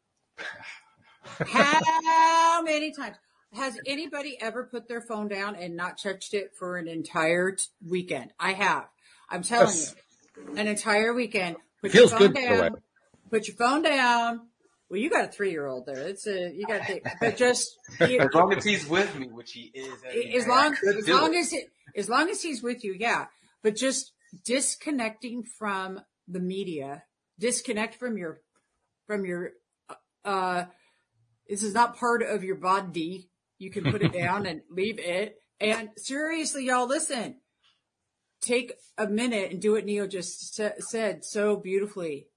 [1.48, 3.16] How many times?
[3.54, 7.66] Has anybody ever put their phone down and not touched it for an entire t-
[7.88, 8.32] weekend?
[8.40, 8.86] I have.
[9.30, 9.96] I'm telling Yes.
[10.38, 11.58] you, an entire weekend.
[11.82, 12.70] Put Feels your phone good, by the way.
[12.70, 12.78] down.
[13.30, 14.48] Put your phone down.
[14.94, 16.08] Well, you got a three year old there.
[16.08, 17.76] It's a you got to think, but just
[18.08, 19.92] you- as long as he's with me, which he is,
[20.36, 21.38] as long as long it.
[21.40, 21.66] as it
[21.98, 23.26] as long as he's with you, yeah.
[23.64, 24.12] But just
[24.46, 27.06] disconnecting from the media,
[27.40, 28.42] disconnect from your
[29.08, 29.54] from your
[30.24, 30.66] uh
[31.50, 33.32] this is not part of your body.
[33.58, 35.38] You can put it down and leave it.
[35.60, 37.38] And seriously, y'all, listen.
[38.42, 42.28] Take a minute and do what Neo just sa- said so beautifully.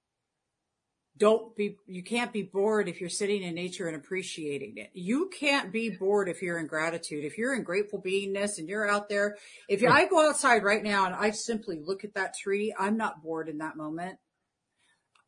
[1.18, 4.90] Don't be, you can't be bored if you're sitting in nature and appreciating it.
[4.92, 7.24] You can't be bored if you're in gratitude.
[7.24, 9.36] If you're in grateful beingness and you're out there,
[9.68, 9.90] if hmm.
[9.90, 13.48] I go outside right now and I simply look at that tree, I'm not bored
[13.48, 14.18] in that moment.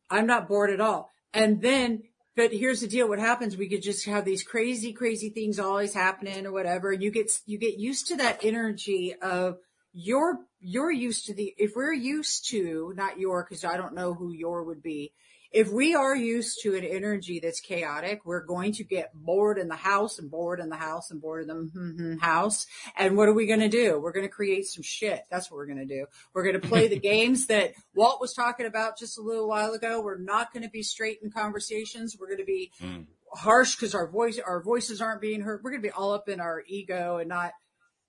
[0.09, 1.11] I'm not bored at all.
[1.33, 2.03] And then,
[2.35, 3.07] but here's the deal.
[3.07, 3.57] What happens?
[3.57, 6.91] We could just have these crazy, crazy things always happening or whatever.
[6.91, 9.57] And you get, you get used to that energy of
[9.91, 14.13] you're, you're used to the, if we're used to, not your, cause I don't know
[14.13, 15.13] who your would be.
[15.51, 19.67] If we are used to an energy that's chaotic, we're going to get bored in
[19.67, 22.67] the house and bored in the house and bored in the house.
[22.95, 23.99] And what are we going to do?
[23.99, 25.25] We're going to create some shit.
[25.31, 26.05] That's what we're going to do.
[26.33, 29.73] We're going to play the games that Walt was talking about just a little while
[29.73, 30.01] ago.
[30.01, 32.15] We're not going to be straight in conversations.
[32.19, 33.05] We're going to be Mm.
[33.33, 35.61] harsh because our voice, our voices aren't being heard.
[35.63, 37.53] We're going to be all up in our ego and not,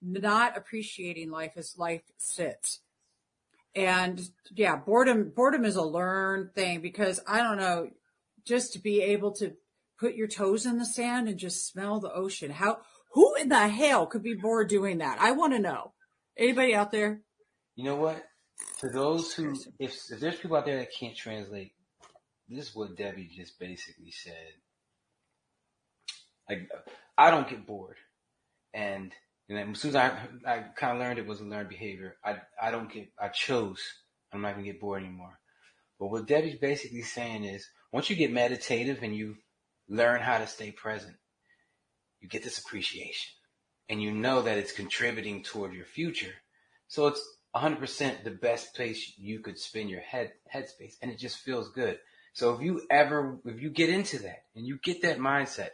[0.03, 2.81] not appreciating life as life sits.
[3.75, 4.21] And
[4.55, 7.91] yeah, boredom, boredom is a learned thing because I don't know,
[8.45, 9.53] just to be able to
[9.99, 12.51] put your toes in the sand and just smell the ocean.
[12.51, 12.79] How,
[13.13, 15.21] who in the hell could be bored doing that?
[15.21, 15.93] I want to know.
[16.37, 17.21] Anybody out there?
[17.77, 18.25] You know what?
[18.81, 21.73] To those who, if, if there's people out there that can't translate,
[22.49, 24.35] this is what Debbie just basically said.
[26.49, 26.69] Like,
[27.17, 27.97] I don't get bored.
[28.75, 29.13] And,
[29.51, 32.17] and then as soon as I, I kind of learned it was a learned behavior,
[32.25, 33.83] I, I don't get, I chose,
[34.33, 35.41] I'm not going to get bored anymore.
[35.99, 39.35] But what Debbie's basically saying is, once you get meditative and you
[39.89, 41.17] learn how to stay present,
[42.21, 43.33] you get this appreciation
[43.89, 46.35] and you know that it's contributing toward your future.
[46.87, 47.21] So it's
[47.57, 51.99] 100% the best place you could spend your head headspace and it just feels good.
[52.35, 55.71] So if you ever, if you get into that and you get that mindset,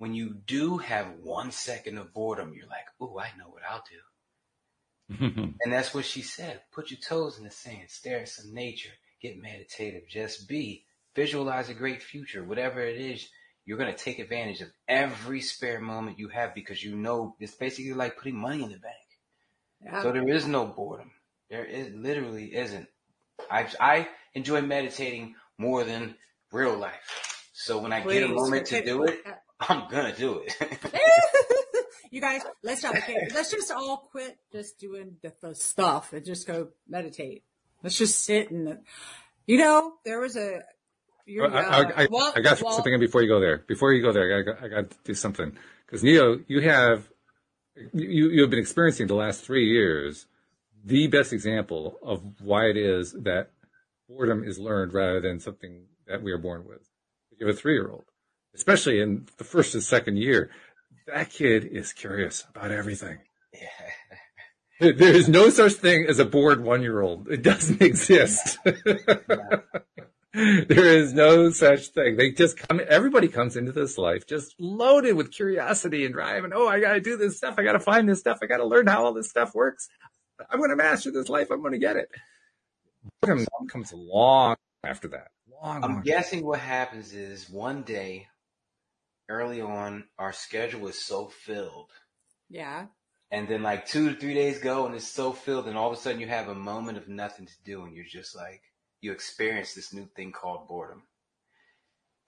[0.00, 3.84] when you do have one second of boredom, you're like, oh, I know what I'll
[3.88, 5.44] do.
[5.62, 6.62] And that's what she said.
[6.72, 10.84] Put your toes in the sand, stare at some nature, get meditative, just be,
[11.14, 13.28] visualize a great future, whatever it is
[13.66, 17.54] you're going to take advantage of every spare moment you have because you know it's
[17.54, 18.96] basically like putting money in the bank.
[19.84, 20.02] Yeah.
[20.02, 21.10] So there is no boredom.
[21.50, 22.88] There is literally isn't.
[23.50, 26.14] I I enjoy meditating more than
[26.50, 27.50] real life.
[27.52, 29.24] So when I get a moment to do it,
[29.60, 30.78] I'm gonna do it.
[32.10, 32.96] you guys, let's not.
[32.96, 37.44] Okay, let's just all quit just doing the, the stuff and just go meditate.
[37.82, 38.78] Let's just sit and,
[39.46, 40.62] you know, there was a.
[41.26, 43.58] You're, I, I, I, uh, I got well, something before you go there.
[43.68, 45.56] Before you go there, I got, I got to do something
[45.86, 47.08] because Neo, you have
[47.92, 50.26] you you have been experiencing the last three years
[50.84, 53.50] the best example of why it is that
[54.08, 56.88] boredom is learned rather than something that we are born with.
[57.38, 58.04] You have a three year old,
[58.54, 60.50] especially in the first and second year.
[61.06, 63.18] That kid is curious about everything.
[63.52, 63.68] yeah.
[64.80, 67.28] There is no such thing as a bored one year old.
[67.28, 68.58] It doesn't exist.
[68.64, 69.66] there
[70.32, 72.16] is no such thing.
[72.16, 76.54] They just come, everybody comes into this life just loaded with curiosity and drive and,
[76.54, 77.56] oh, I got to do this stuff.
[77.58, 78.38] I got to find this stuff.
[78.42, 79.88] I got to learn how all this stuff works.
[80.50, 81.50] I'm going to master this life.
[81.50, 82.08] I'm going to get it.
[83.20, 85.28] Boredom comes long after that.
[85.62, 86.02] Long, I'm long.
[86.02, 88.28] guessing what happens is one day,
[89.30, 91.90] early on, our schedule is so filled,
[92.50, 92.88] Yeah.
[93.30, 95.96] and then like two to three days go, and it's so filled, and all of
[95.96, 98.62] a sudden you have a moment of nothing to do, and you're just like
[99.00, 101.04] you experience this new thing called boredom,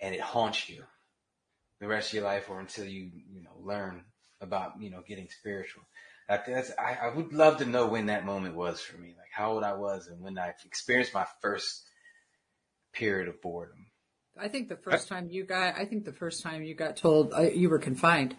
[0.01, 0.85] and it haunts you
[1.81, 4.05] the rest of your life, or until you you know learn
[4.41, 5.83] about you know getting spiritual.
[6.29, 9.31] I, that's, I, I would love to know when that moment was for me, like
[9.33, 11.83] how old I was, and when I experienced my first
[12.93, 13.87] period of boredom.
[14.39, 17.33] I think the first time you got, I think the first time you got told
[17.35, 18.37] uh, you were confined.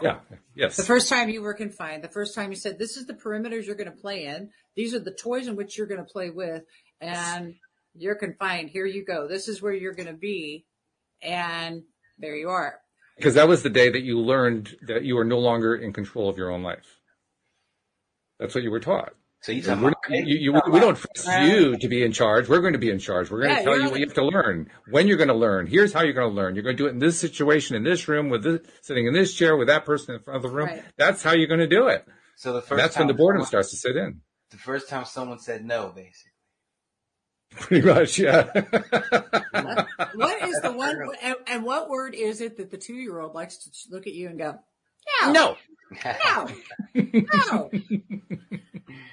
[0.00, 0.18] Yeah.
[0.54, 0.76] Yes.
[0.76, 3.66] The first time you were confined, the first time you said, this is the perimeters
[3.66, 4.50] you're going to play in.
[4.76, 6.62] These are the toys in which you're going to play with
[7.00, 7.54] and
[7.94, 8.70] you're confined.
[8.70, 9.26] Here you go.
[9.26, 10.64] This is where you're going to be.
[11.20, 11.82] And
[12.18, 12.76] there you are.
[13.16, 16.28] because that was the day that you learned that you are no longer in control
[16.28, 17.00] of your own life.
[18.38, 19.14] That's what you were taught.
[19.40, 22.48] So We're not- you, you, we don't force you to be in charge.
[22.48, 23.30] We're going to be in charge.
[23.30, 25.28] We're going Yeah, to tell you're you what you have to learn, when you're going
[25.28, 25.66] to learn.
[25.68, 26.54] Here's how you're going to learn.
[26.56, 29.14] You're going to do it in this situation, in this room, with this, sitting in
[29.14, 30.66] this chair, with that person in front of the room.
[30.66, 30.82] Right.
[30.96, 32.04] That's how you're going to do it.
[32.36, 34.20] So the first And that's when the boredom someone- starts to sit in.
[34.50, 36.32] The first time someone said no, basically.
[37.52, 38.44] Pretty much, yeah.
[40.14, 43.34] What is the one, and, and what word is it that the two year old
[43.34, 44.58] likes to look at you and go,
[45.24, 45.56] no, no.
[46.24, 46.48] no,
[46.94, 47.70] no,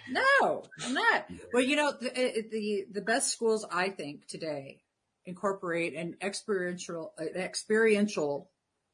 [0.09, 1.25] no, I'm not.
[1.53, 4.81] Well, you know, the, the, the best schools I think today
[5.25, 8.49] incorporate an experiential, an experiential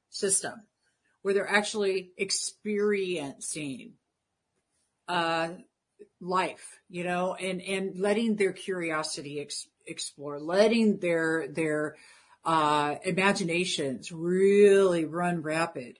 [0.10, 0.54] system
[1.22, 3.94] where they're actually experiencing,
[5.08, 5.50] uh,
[6.20, 11.96] life, you know, and, and letting their curiosity ex- explore, letting their, their,
[12.44, 15.98] uh, imaginations really run rapid.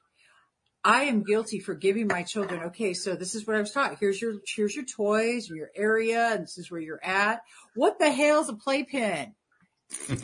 [0.84, 3.98] I am guilty for giving my children, okay, so this is what I was taught.
[4.00, 7.42] Here's your, here's your toys, your area, and this is where you're at.
[7.76, 9.36] What the hell's a playpen?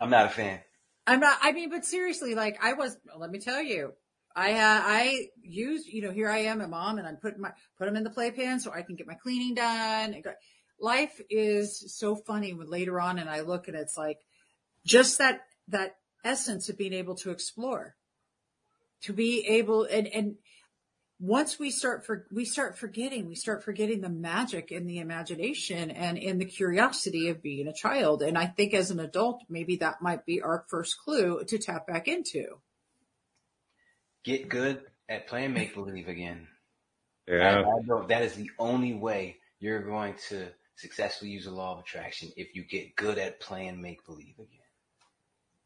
[0.00, 0.60] I'm not a fan.
[1.06, 3.92] I'm not, I mean, but seriously, like I was, let me tell you,
[4.34, 7.50] I, uh, I use, you know, here I am a mom and I'm putting my,
[7.78, 10.20] put them in the playpen so I can get my cleaning done.
[10.80, 14.18] Life is so funny when later on and I look and it's like
[14.84, 17.94] just that, that essence of being able to explore,
[19.04, 20.36] to be able, and, and
[21.20, 25.90] once we start for, we start forgetting, we start forgetting the magic in the imagination
[25.90, 28.22] and in the curiosity of being a child.
[28.22, 31.86] And I think as an adult, maybe that might be our first clue to tap
[31.86, 32.58] back into.
[34.24, 36.48] Get good at playing make believe again.
[37.28, 37.60] I, yeah.
[37.60, 41.78] I know that is the only way you're going to successfully use the law of
[41.80, 44.60] attraction if you get good at playing make believe again.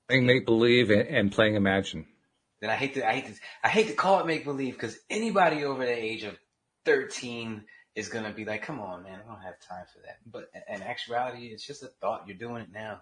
[0.09, 2.07] Playing make believe and, and playing imagine.
[2.61, 4.99] Then I hate to I hate to I hate to call it make believe because
[5.09, 6.37] anybody over the age of
[6.85, 10.19] 13 is gonna be like, come on, man, I don't have time for that.
[10.27, 12.25] But in actuality, it's just a thought.
[12.27, 13.01] You're doing it now.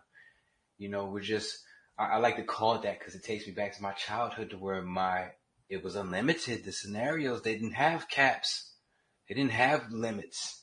[0.78, 1.58] You know, we're just.
[1.98, 4.50] I, I like to call it that because it takes me back to my childhood
[4.50, 5.28] to where my
[5.68, 6.64] it was unlimited.
[6.64, 8.72] The scenarios they didn't have caps.
[9.28, 10.62] They didn't have limits.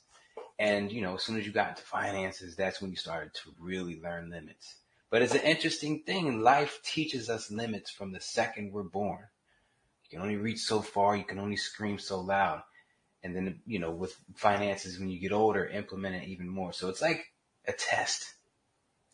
[0.60, 3.54] And you know, as soon as you got into finances, that's when you started to
[3.60, 4.76] really learn limits.
[5.14, 6.42] But it's an interesting thing.
[6.42, 9.20] Life teaches us limits from the second we're born.
[10.06, 11.16] You can only reach so far.
[11.16, 12.64] You can only scream so loud.
[13.22, 16.74] And then, you know, with finances, when you get older, implement it even more.
[16.74, 17.32] So it's like
[17.68, 18.34] a test.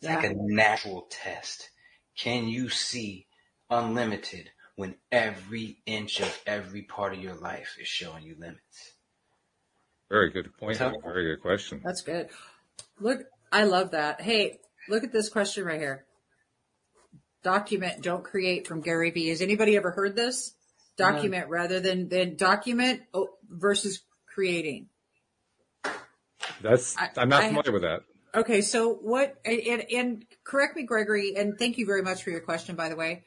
[0.00, 1.68] It's like a natural test.
[2.16, 3.26] Can you see
[3.68, 8.94] unlimited when every inch of every part of your life is showing you limits?
[10.08, 10.78] Very good point.
[10.78, 11.82] Very good question.
[11.84, 12.30] That's good.
[12.98, 13.20] Look,
[13.52, 14.22] I love that.
[14.22, 14.60] Hey,
[14.90, 16.04] look at this question right here.
[17.42, 19.28] document, don't create from Gary Vee.
[19.28, 20.54] Has anybody ever heard this?
[20.98, 24.88] Document rather than, than document oh, versus creating.
[26.60, 28.02] That's I- I'm not I have- familiar with that.
[28.32, 32.40] Okay, so what, and, and correct me, Gregory, and thank you very much for your
[32.40, 33.24] question, by the way.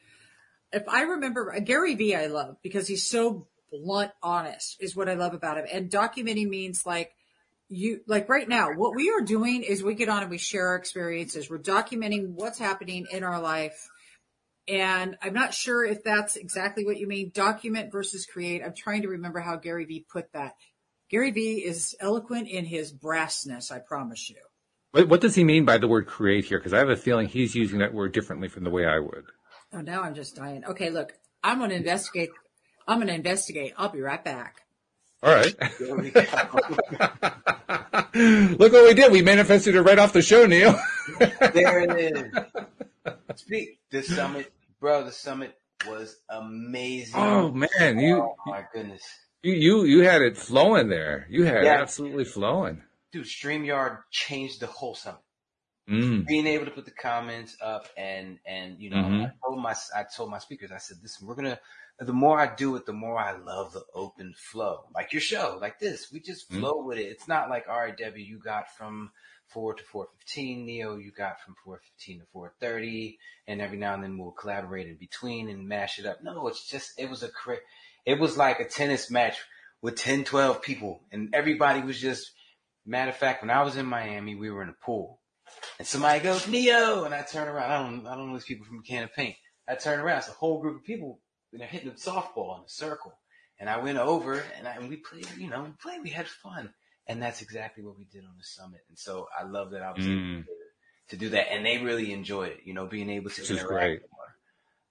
[0.72, 5.14] If I remember, Gary Vee I love because he's so blunt, honest is what I
[5.14, 5.66] love about him.
[5.70, 7.12] And documenting means like
[7.68, 10.68] you, like right now, what we are doing is we get on and we share
[10.68, 11.48] our experiences.
[11.48, 13.88] We're documenting what's happening in our life.
[14.66, 18.62] And I'm not sure if that's exactly what you mean, document versus create.
[18.64, 20.54] I'm trying to remember how Gary Vee put that.
[21.10, 24.36] Gary Vee is eloquent in his brassness, I promise you.
[24.92, 26.58] What, what does he mean by the word create here?
[26.58, 29.24] Because I have a feeling he's using that word differently from the way I would.
[29.72, 30.64] Oh, now I'm just dying.
[30.64, 31.12] Okay, look,
[31.42, 32.30] I'm going to investigate.
[32.86, 33.74] I'm going to investigate.
[33.76, 34.63] I'll be right back.
[35.24, 35.54] All right.
[35.78, 36.20] There we go.
[38.58, 39.10] Look what we did.
[39.10, 40.74] We manifested it right off the show, Neo.
[41.18, 43.12] there it is.
[43.36, 43.78] Speak.
[43.90, 45.04] The summit, bro.
[45.04, 45.56] The summit
[45.88, 47.20] was amazing.
[47.20, 49.02] oh man, you Oh, my goodness,
[49.42, 51.26] you you you had it flowing there.
[51.30, 51.80] You had it Yeah.
[51.80, 52.82] absolutely flowing.
[53.12, 53.26] dude!
[53.26, 55.20] Streamyard changed the whole summit.
[55.90, 56.26] Mm.
[56.26, 59.26] Being able to put the comments up and and you know, Mhm.
[59.26, 61.58] I told my I told my speakers, I said, listen, we're gonna.
[62.00, 65.58] The more I do it, the more I love the open flow, like your show,
[65.60, 66.10] like this.
[66.10, 66.58] We just Mhm.
[66.60, 67.06] flow with it.
[67.06, 69.12] It's not like, all right, Debbie, you got from
[69.46, 70.66] four to four fifteen.
[70.66, 74.32] Neo, you got from four fifteen to four thirty, and every now and then we'll
[74.32, 76.20] collaborate in between and mash it up.
[76.22, 77.30] No, it's just it was a
[78.04, 79.38] it was like a tennis match
[79.80, 82.32] with 10, 12 people, and everybody was just.
[82.86, 85.22] Matter of fact, when I was in Miami, we were in a pool,
[85.78, 87.70] and somebody goes Neo, and I turn around.
[87.70, 89.36] I don't I don't know these people from a Can of Paint.
[89.66, 91.18] I turn around, it's a whole group of people,
[91.54, 93.14] and they're hitting a softball in a circle.
[93.60, 95.28] And I went over, and, I, and we played.
[95.38, 96.02] You know, we played.
[96.02, 96.74] We had fun.
[97.06, 98.80] And that's exactly what we did on the summit.
[98.88, 100.44] And so I love that I was able Mm.
[100.44, 100.50] to,
[101.10, 101.52] to do that.
[101.52, 104.00] And they really enjoyed it, you know, being able to Which is interact great.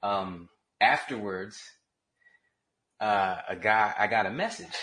[0.01, 0.09] more.
[0.11, 0.49] Um,
[0.79, 1.59] afterwards,
[3.01, 4.75] uh, a guy, I got a message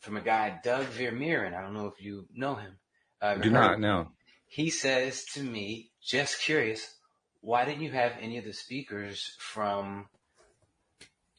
[0.00, 1.54] from a guy, Doug Vermeeren.
[1.56, 2.76] I don't know if you know him.
[3.22, 4.08] Uh, Do not know.
[4.46, 6.94] he says to me, just curious,
[7.40, 10.08] why didn't you have any of the speakers from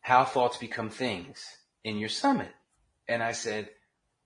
[0.06, 1.44] How Thoughts Become Things
[1.84, 2.52] in your summit?
[3.08, 3.70] And I said,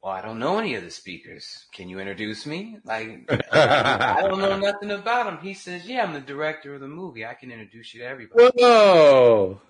[0.03, 1.67] well, I don't know any of the speakers.
[1.73, 2.79] Can you introduce me?
[2.83, 5.37] Like, I don't know nothing about them.
[5.41, 7.25] He says, yeah, I'm the director of the movie.
[7.25, 8.49] I can introduce you to everybody.
[8.57, 9.61] Whoa.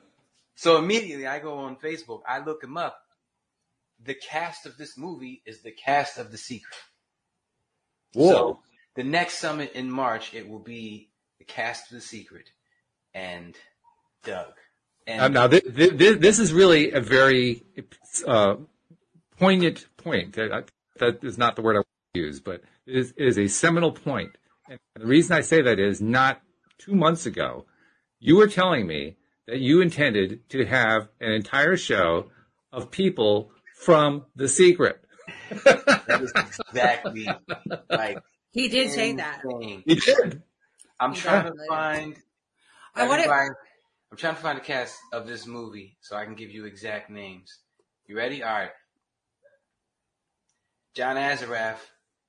[0.56, 3.00] So immediately I go on Facebook, I look him up.
[4.04, 6.76] The cast of this movie is the cast of The Secret.
[8.16, 8.32] Whoa.
[8.32, 8.60] So
[8.96, 12.50] the next summit in March, it will be the cast of The Secret
[13.14, 13.56] and
[14.24, 14.54] Doug.
[15.10, 17.64] And Um, now, this, this, this is really a very
[18.28, 18.56] uh,
[19.38, 20.34] poignant point.
[20.34, 23.40] That, that is not the word I want to use, but it is, it is
[23.40, 24.38] a seminal point.
[24.70, 26.42] And the reason I say that is not
[26.78, 27.66] two months ago,
[28.20, 29.16] you were telling me
[29.48, 32.30] that you intended to have an entire show
[32.72, 35.04] of people from The Secret.
[35.66, 37.28] that is exactly
[37.90, 38.20] like
[38.52, 39.42] He did say that.
[39.44, 39.84] insane.
[39.86, 40.44] You did.
[41.00, 42.16] I'm He trying to find
[42.96, 43.30] I want to.
[44.12, 47.10] I'm trying to find the cast of this movie so I can give you exact
[47.10, 47.60] names.
[48.08, 48.42] You ready?
[48.42, 48.72] All right.
[50.96, 51.78] John Assaraf,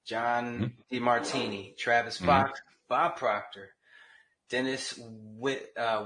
[0.04, 2.26] John Demartini, Travis Mhm.
[2.26, 3.74] Fox, Bob Proctor,
[4.50, 6.04] Dennis Whit, uh,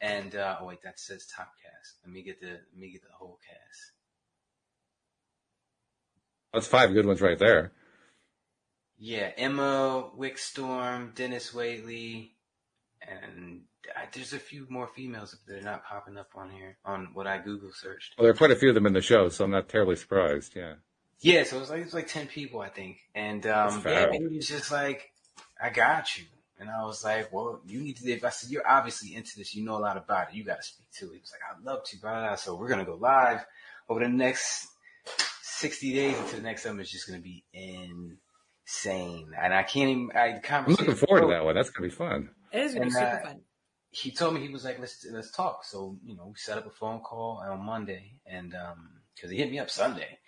[0.00, 1.96] and uh, oh wait, that says top cast.
[2.04, 3.92] Let me get the let me get the whole cast.
[6.52, 7.72] That's five good ones right there.
[8.98, 12.30] Yeah, Emma Wickstorm, Denis Waitley,
[13.02, 13.62] and
[14.12, 17.38] there's a few more females that are not popping up on here on what I
[17.38, 18.14] Google searched.
[18.16, 19.96] Well, there are quite a few of them in the show, so I'm not terribly
[19.96, 20.54] surprised.
[20.56, 20.74] Yeah.
[21.20, 24.10] Yeah, so it was like it was like ten people, I think, and um, yeah,
[24.10, 24.12] fab.
[24.12, 25.10] he was just like,
[25.60, 26.24] "I got you,"
[26.60, 29.54] and I was like, "Well, you need to." If I said you're obviously into this,
[29.54, 31.14] you know a lot about it, you got to speak to it.
[31.14, 32.34] He was like, "I'd love to," blah, blah, blah.
[32.36, 33.46] So we're gonna go live
[33.88, 34.68] over the next
[35.40, 36.82] sixty days until the next summer.
[36.82, 40.10] It's just gonna be insane, and I can't even.
[40.14, 40.86] I I'm conversation.
[40.86, 41.54] looking forward to that one.
[41.54, 42.28] That's going to be fun.
[42.52, 43.40] It is going to be super uh, fun.
[43.96, 45.64] He told me he was like, let's let's talk.
[45.64, 49.38] So you know, we set up a phone call on Monday, and um, because he
[49.38, 50.18] hit me up Sunday,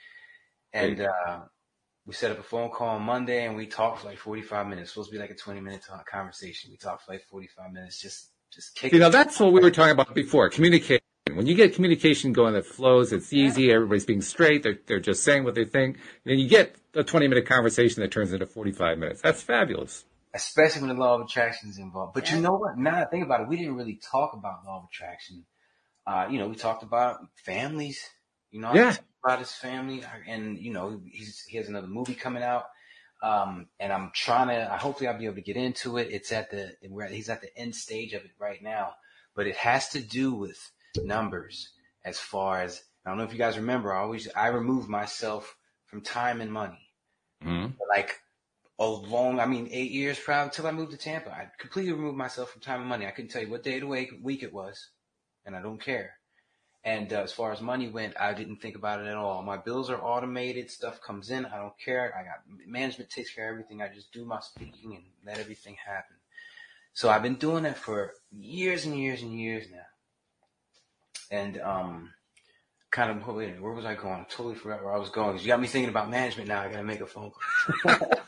[0.72, 1.08] and Great.
[1.08, 1.40] uh,
[2.06, 4.66] we set up a phone call on Monday, and we talked for like forty five
[4.66, 4.90] minutes.
[4.90, 6.70] supposed to be like a twenty minute talk, conversation.
[6.70, 8.96] We talked for like forty five minutes, just just kicking.
[8.96, 10.48] You know, that's what we were talking about before.
[10.48, 11.00] Communication.
[11.34, 13.70] When you get communication going that flows, it's easy.
[13.70, 14.62] Everybody's being straight.
[14.62, 15.98] They're, they're just saying what they think.
[16.24, 19.20] Then you get a 20 minute conversation that turns into 45 minutes.
[19.20, 20.06] That's fabulous.
[20.34, 22.14] Especially when the law of attraction is involved.
[22.14, 22.36] But Yeah.
[22.36, 22.76] you know what?
[22.76, 25.46] Now I think about it, we didn't really talk about law of attraction.
[26.06, 28.08] Uh, you know, we talked about families.
[28.50, 28.96] You know, Yeah.
[29.22, 32.66] about his family, and you know, he's he has another movie coming out.
[33.22, 34.64] Um, and I'm trying to.
[34.78, 36.08] Hopefully, I'll be able to get into it.
[36.10, 38.94] It's at the where he's at the end stage of it right now,
[39.34, 40.58] but it has to do with
[40.96, 41.70] numbers.
[42.04, 45.56] As far as I don't know if you guys remember, I always I remove myself
[45.86, 46.90] from time and money.
[47.44, 47.74] Mhm.
[47.90, 48.20] Like
[48.78, 51.30] a long, I mean, eight years probably until I moved to Tampa.
[51.30, 53.06] I completely removed myself from time and money.
[53.06, 54.90] I couldn't tell you what day of the week, week it was,
[55.44, 56.14] and I don't care.
[56.84, 59.42] And uh, as far as money went, I didn't think about it at all.
[59.42, 60.70] My bills are automated.
[60.70, 61.44] Stuff comes in.
[61.44, 62.14] I don't care.
[62.16, 63.82] I got management takes care of everything.
[63.82, 66.16] I just do my speaking and let everything happen.
[66.92, 69.78] So I've been doing that for years and years and years now.
[71.30, 72.10] And um,
[72.90, 74.20] kind of where was I going?
[74.20, 75.38] I totally forgot where I was going.
[75.38, 76.62] you got me thinking about management now.
[76.62, 77.32] I got to make a phone
[77.84, 78.08] call.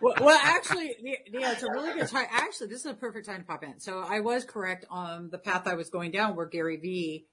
[0.00, 2.26] well, well, actually, yeah, it's a really good time.
[2.30, 3.78] Actually, this is a perfect time to pop in.
[3.78, 7.26] So I was correct on the path I was going down where Gary Vee,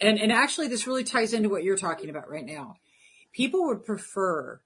[0.00, 2.76] and, and actually this really ties into what you're talking about right now.
[3.32, 4.60] People would prefer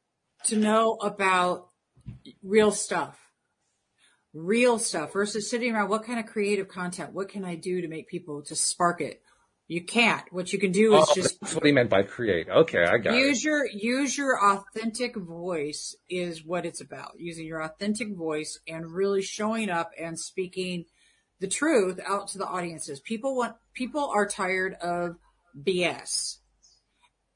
[0.44, 1.68] to know about
[2.42, 3.18] real stuff,
[4.34, 5.88] real stuff versus sitting around.
[5.88, 7.12] What kind of creative content?
[7.12, 9.22] What can I do to make people to spark it?
[9.70, 10.24] You can't.
[10.32, 12.48] What you can do is Oh, just that's what he meant by create.
[12.48, 13.18] Okay, I got it.
[13.18, 18.92] use your use your authentic voice is what it's about using your authentic voice and
[18.92, 20.86] really showing up and speaking
[21.38, 25.16] the truth out to the audiences people want people are tired of
[25.56, 26.38] bs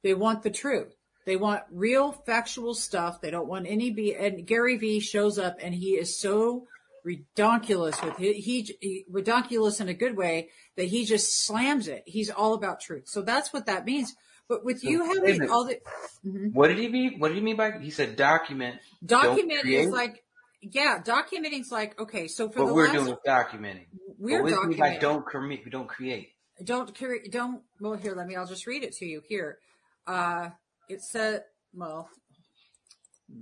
[0.02, 0.92] they want the truth
[1.26, 5.56] they want real factual stuff they don't want any b and gary vee shows up
[5.62, 6.66] and he is so
[7.06, 12.02] redonkulous with he, he, he redonkulous in a good way that he just slams it
[12.06, 14.14] he's all about truth so that's what that means
[14.48, 15.78] but with So, you having all the
[16.24, 16.52] Mhm.
[16.54, 17.18] what did he mean?
[17.18, 17.78] What did he mean by?
[17.78, 18.80] He said document.
[19.04, 20.24] document is like
[20.62, 23.86] yeah documenting is like okay so for What the we're last doing is documenting.
[24.18, 25.64] we're But what do you mean by documenting don't create?
[25.64, 26.28] We don't create.
[26.64, 29.58] don't carry don't well here let me i'll just read it to you here
[30.06, 30.48] uh
[30.88, 31.42] it said
[31.74, 32.08] well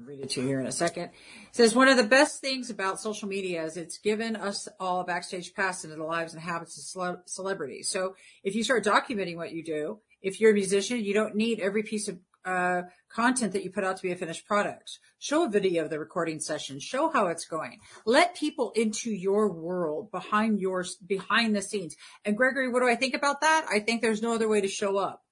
[0.05, 1.05] read it to you here in a second.
[1.05, 1.11] It
[1.53, 5.05] says one of the best things about social media is it's given us all a
[5.05, 7.89] backstage pass into the lives and habits of cele- celebrities.
[7.89, 8.15] So
[8.45, 11.83] if you start documenting what you do if you're a musician you don't need every
[11.83, 14.99] piece of uh, content that you put out to be a finished product.
[15.19, 16.81] Show a video of the recording session.
[16.81, 17.79] Show how it's going.
[18.05, 21.95] Let people into your world behind your behind the scenes.
[22.25, 23.67] And Gregory, what do I think about that?
[23.71, 25.23] I think there's no other way to show up.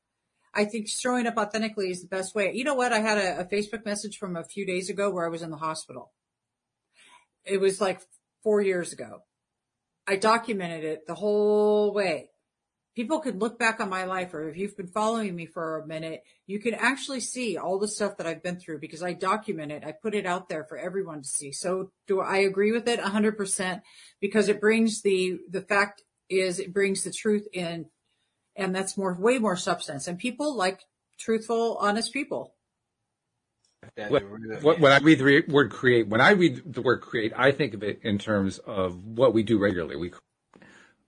[0.54, 2.52] I think showing up authentically is the best way.
[2.54, 2.92] You know what?
[2.92, 5.50] I had a, a Facebook message from a few days ago where I was in
[5.50, 6.12] the hospital.
[7.44, 8.00] It was like
[8.42, 9.22] four years ago.
[10.06, 12.30] I documented it the whole way.
[12.96, 15.86] People could look back on my life, or if you've been following me for a
[15.86, 19.70] minute, you can actually see all the stuff that I've been through because I document
[19.70, 19.84] it.
[19.86, 21.52] I put it out there for everyone to see.
[21.52, 23.80] So do I agree with it 100%
[24.20, 27.86] because it brings the, the fact is it brings the truth in
[28.60, 30.80] and that's more, way more substance and people like
[31.18, 32.54] truthful, honest people.
[33.96, 36.82] That's What, a real- what, when I read the word create, when I read the
[36.82, 39.96] word create, I think of it in terms of what we do regularly.
[39.96, 40.12] We,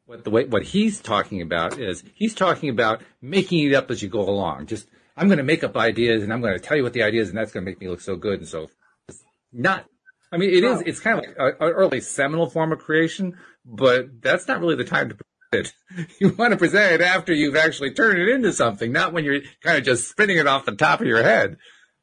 [0.06, 4.02] what the way, what he's talking about is he's talking about making it up as
[4.02, 4.66] you go along.
[4.66, 7.02] Just, I'm going to make up ideas and I'm going to tell you what the
[7.02, 8.40] idea is and that's going to make me look so good.
[8.40, 8.68] And so
[9.08, 9.22] it's
[9.52, 9.84] not,
[10.32, 10.82] I mean, it is, No.
[10.86, 13.36] it's kind of like an early seminal form of creation,
[13.66, 15.72] but that's not really the time to present it.
[16.18, 19.40] You want to present it after you've actually turned it into something, not when you're
[19.62, 21.58] kind of just spinning it off the top of your head.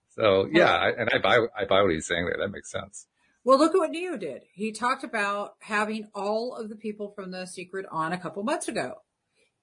[0.10, 2.38] So yeah, I- and I buy I buy what he's saying there.
[2.40, 3.08] That makes sense.
[3.44, 4.44] Well, look at what Neo did.
[4.54, 8.68] He talked about having all of the people from The Secret on a couple months
[8.68, 8.96] ago.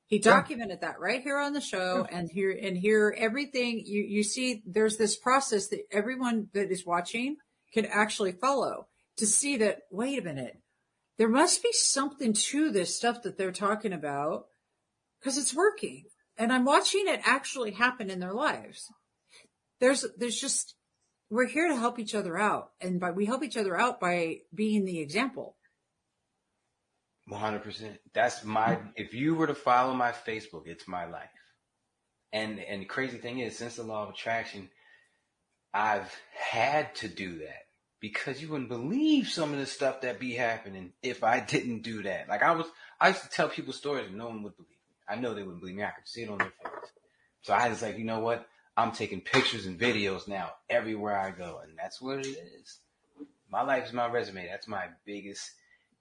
[0.07, 4.23] He documented that right here on the show and here and here everything you, you
[4.25, 7.37] see there's this process that everyone that is watching
[7.75, 8.87] can actually follow
[9.19, 10.59] to see that, wait a minute,
[11.19, 14.47] there must be something to this stuff that they're talking about
[15.19, 16.05] because it's working.
[16.37, 18.93] And I'm watching it actually happen in their lives.
[19.81, 20.75] There's, there's just,
[21.31, 22.71] we're here to help each other out.
[22.81, 25.57] And by, we help each other out by being the example.
[27.29, 27.99] One hundred percent.
[28.15, 28.79] That's my.
[28.95, 31.29] If you were to follow my Facebook, it's my life.
[32.33, 34.71] And and the crazy thing is, since the law of attraction,
[35.75, 37.66] I've had to do that
[38.01, 42.03] because you wouldn't believe some of the stuff that be happening if I didn't do
[42.03, 42.29] that.
[42.29, 42.67] Like I was,
[43.01, 44.77] I used to tell people stories and no one would believe me.
[45.09, 45.85] I know they wouldn't believe me.
[45.85, 46.91] I could see it on their face.
[47.43, 48.47] So I was like, you know what?
[48.77, 52.79] I'm taking pictures and videos now everywhere I go, and that's what it is.
[53.51, 54.47] My life is my resume.
[54.47, 55.53] That's my biggest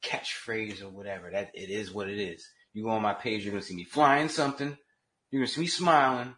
[0.04, 1.30] catchphrase or whatever.
[1.30, 2.50] That it is what it is.
[2.74, 4.78] You go on my page, you're gonna see me flying something.
[5.32, 6.36] You're gonna see me smiling.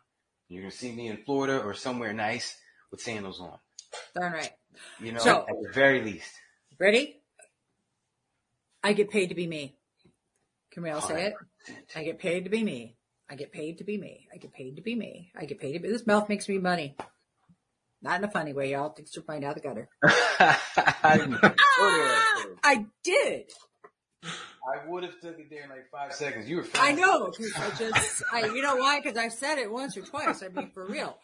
[0.48, 2.56] You're gonna see me in Florida or somewhere nice
[2.92, 3.58] with sandals on.
[4.14, 4.52] Darn right.
[5.00, 6.32] You know, So- at the very least.
[6.80, 7.22] Ready?
[8.84, 9.76] I get paid to be me.
[10.72, 11.34] Can we all say it?
[11.70, 11.76] 100%.
[12.00, 12.96] I get paid to be me.
[13.30, 14.28] I get paid to be me.
[14.34, 15.32] I get paid to be me.
[15.38, 15.90] I get paid to be.
[15.90, 16.96] This mouth makes me money.
[18.02, 18.90] Not in a funny way, y'all.
[18.90, 19.90] Things are flying out the gutter.
[20.04, 23.52] I didn't go there, Ah, I did.
[24.24, 26.48] I would have took it there in like five seconds.
[26.48, 29.00] You were I know I just, I, you know why?
[29.02, 30.44] Because I've said it once or twice.
[30.44, 31.18] I mean, for real.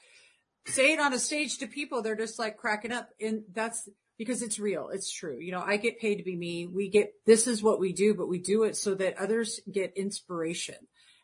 [0.65, 3.09] Say it on a stage to people, they're just like cracking up.
[3.19, 4.89] And that's because it's real.
[4.93, 5.37] It's true.
[5.39, 6.67] You know, I get paid to be me.
[6.67, 9.97] We get, this is what we do, but we do it so that others get
[9.97, 10.75] inspiration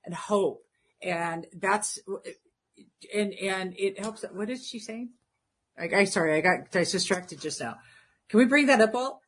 [0.06, 0.62] and hope.
[1.02, 2.00] And that's,
[3.14, 4.26] and, and it helps.
[4.34, 5.12] What is she saying?
[5.80, 7.78] I, I sorry, I got I distracted just now.
[8.28, 9.20] Can we bring that up, Walt?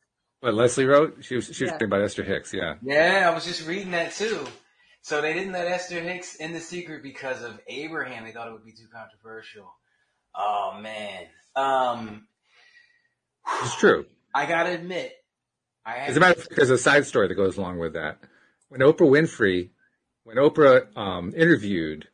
[0.42, 1.24] What Leslie wrote?
[1.24, 1.72] She was she was Yeah.
[1.72, 2.54] talking about Esther Hicks.
[2.54, 2.76] Yeah.
[2.82, 4.46] Yeah, I was just reading that too.
[5.02, 8.26] So they didn't let Esther Hicks in the secret because of Abraham.
[8.26, 9.74] They thought it would be too controversial.
[10.36, 11.26] Oh man.
[11.56, 12.28] Um,
[13.64, 14.06] It's true.
[14.34, 15.14] I gotta admit,
[15.86, 18.20] I As a matter of fact, there's a side story that goes along with that.
[18.70, 19.70] When Oprah Winfrey,
[20.24, 22.08] when Oprah um, interviewed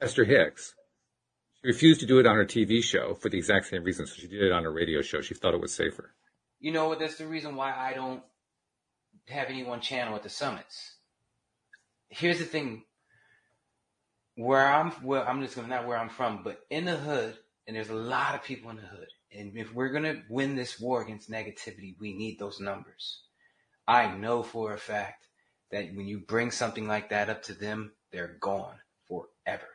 [0.00, 0.74] Esther Hicks,
[1.60, 4.06] she refused to do it on her TV show for the exact same reason.
[4.06, 5.22] So she did it on a radio show.
[5.22, 6.12] She thought it was safer.
[6.60, 6.98] You know what?
[6.98, 8.22] That's the reason why I don't
[9.28, 10.96] have anyone channel at the summits.
[12.08, 12.84] Here's the thing.
[14.36, 17.74] Where I'm, well, I'm just gonna not where I'm from, but in the hood, and
[17.74, 19.08] there's a lot of people in the hood.
[19.32, 23.22] And if we're gonna win this war against negativity, we need those numbers.
[23.88, 25.26] I know for a fact
[25.70, 28.76] that when you bring something like that up to them, they're gone
[29.08, 29.68] forever.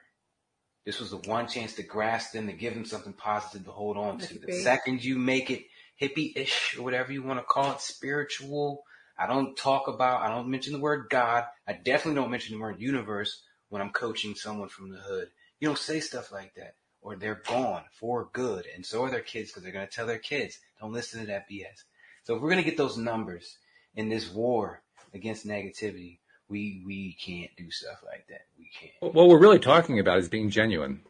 [0.86, 3.97] This was the one chance to grasp them, to give them something positive to hold
[3.97, 4.39] on to.
[4.39, 5.66] The second you make it
[6.01, 8.84] hippie-ish or whatever you want to call it, spiritual.
[9.18, 11.45] I don't talk about, I don't mention the word God.
[11.68, 15.30] I definitely don't mention the word universe when I'm coaching someone from the hood.
[15.60, 18.66] You don't say stuff like that or they're gone for good.
[18.76, 21.28] And so are their kids because they're going to tell their kids, don't listen to
[21.28, 21.84] that BS.
[22.24, 23.58] So if we're going to get those numbers
[23.96, 26.20] in this war against negativity,
[26.50, 28.42] we, we can't do stuff like that.
[28.60, 29.16] We can't.
[29.16, 31.02] What we're really talking about is being genuine.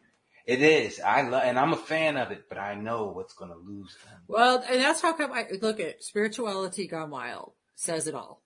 [0.46, 1.00] It is.
[1.00, 3.96] I love, and I'm a fan of it, but I know what's going to lose
[4.04, 4.20] them.
[4.28, 8.41] Well, and that's how come I look at spirituality gone wild says it all.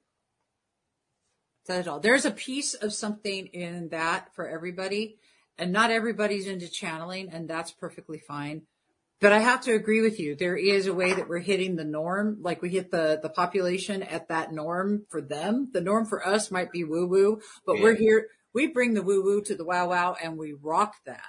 [1.68, 2.00] It all.
[2.00, 5.16] There's a piece of something in that for everybody,
[5.58, 8.62] and not everybody's into channeling, and that's perfectly fine.
[9.20, 10.36] But I have to agree with you.
[10.36, 14.02] There is a way that we're hitting the norm, like we hit the the population
[14.02, 15.70] at that norm for them.
[15.72, 18.28] The norm for us might be woo woo, but we're here.
[18.52, 21.20] We bring the woo woo to the wow wow, and we rock that.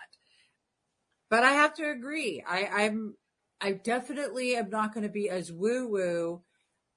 [1.30, 2.44] But I have to agree.
[2.48, 3.16] I, I'm
[3.60, 6.44] I definitely am not going to be as woo woo,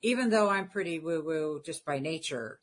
[0.03, 2.61] even though I'm pretty woo woo just by nature.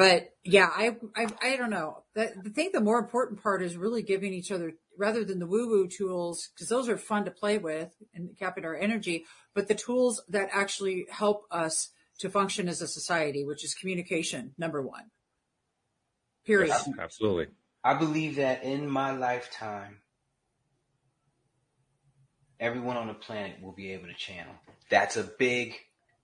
[0.00, 2.04] But yeah, I I, I don't know.
[2.14, 5.46] The, the thing, the more important part is really giving each other, rather than the
[5.46, 9.68] woo woo tools, because those are fun to play with and capping our energy, but
[9.68, 11.90] the tools that actually help us
[12.20, 15.10] to function as a society, which is communication, number one.
[16.46, 16.68] Period.
[16.68, 17.48] Yes, absolutely.
[17.84, 19.98] I believe that in my lifetime,
[22.58, 24.54] everyone on the planet will be able to channel.
[24.88, 25.74] That's a big,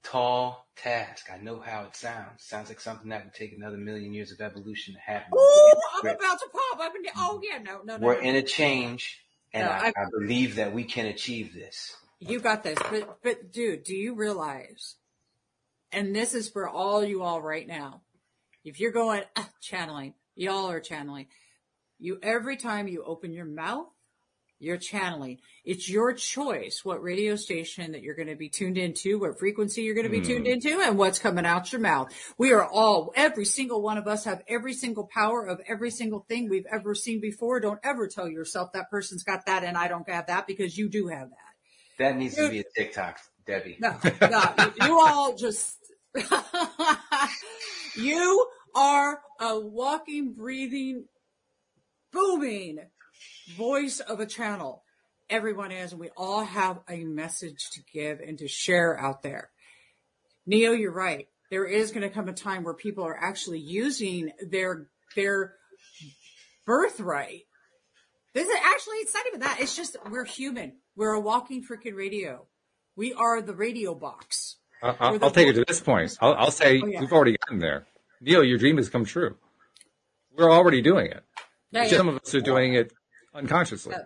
[0.07, 1.27] tall task.
[1.33, 2.43] I know how it sounds.
[2.45, 5.33] Sounds like something that would take another million years of evolution to happen.
[5.37, 8.07] Oh, I'm about to pop up and oh yeah, no, no, no.
[8.07, 9.21] We're in a change,
[9.53, 11.97] and No, I, I- I believe that we can achieve this.
[12.21, 12.79] You got this.
[12.91, 14.95] But, but dude, do you realize,
[15.93, 18.01] and this is for all you all right now,
[18.65, 21.27] if you're going "Ah, channeling, y'all are channeling.
[21.99, 23.89] You, every time you open your mouth,
[24.59, 25.39] you're channeling.
[25.65, 29.83] It's your choice what radio station that you're going to be tuned into, what frequency
[29.83, 30.27] you're going to be hmm.
[30.27, 32.13] tuned into, and what's coming out your mouth.
[32.39, 36.25] We are all, every single one of us have every single power of every single
[36.29, 37.61] thing we've ever seen before.
[37.61, 40.89] Don't ever tell yourself that person's got that and I don't have that because you
[40.89, 41.37] do have that.
[41.99, 43.79] That needs to be a TikTok, Debbie.
[43.81, 45.77] No, no, you all just,
[47.97, 51.07] you are a walking, breathing,
[52.13, 52.81] booming
[53.57, 54.83] voice of a channel.
[55.29, 59.51] Everyone is, and we all have a message to give and to share out there.
[60.47, 61.27] Neo, you're right.
[61.51, 64.87] There is going to come a time where people are actually using their,
[65.17, 65.55] their
[66.67, 67.43] birthright.
[68.35, 69.59] This is actually, it's not even that.
[69.61, 70.75] It's just, we're human.
[70.95, 72.47] We're a walking freaking radio.
[72.97, 74.57] We are the radio box.
[74.83, 76.17] I- Or I'll, I'll take it to this point.
[76.21, 77.01] I'll, I'll say Oh, yeah.
[77.01, 77.87] we've already gotten there.
[78.21, 79.37] Neo, your dream has come true.
[80.37, 81.23] We're already doing it.
[81.71, 81.97] Yeah, yeah.
[81.97, 82.93] Some of us are doing it
[83.37, 84.01] unconsciously, Uh,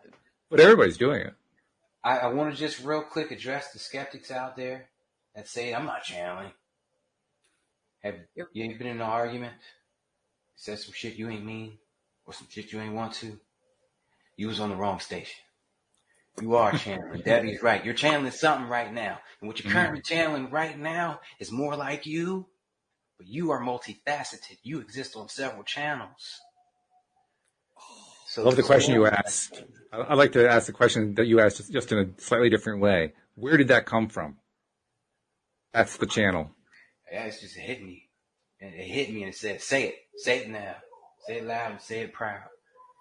[0.50, 1.34] but everybody's doing it.
[2.02, 4.88] I, I want to just real quick address the skeptics out there
[5.34, 6.52] that say I'm not channeling.
[8.02, 8.46] Have Yep.
[8.52, 9.54] you ain't been in an argument?
[10.56, 11.78] Said some shit you ain't mean,
[12.26, 13.38] or some shit you ain't want to.
[14.36, 15.36] You was on the wrong station.
[16.40, 17.20] You are channeling.
[17.24, 17.84] Debbie's right.
[17.84, 22.06] You're channeling something right now, and what you're currently channeling right now is more like
[22.06, 22.46] you,
[23.18, 24.56] but you are multifaceted.
[24.62, 26.40] You exist on several channels.
[28.30, 29.64] So I love the question you asked.
[29.92, 32.48] I- I'd like to ask the question that you asked just- just in a slightly
[32.48, 33.12] different way.
[33.34, 34.38] Where did that come from?
[35.72, 36.54] That's the channel.
[37.10, 38.08] Yeah, it's just hit me.
[38.60, 39.96] And it hit me and it said, say it.
[40.16, 40.76] Say it now.
[41.26, 42.44] Say it loud and say it proud.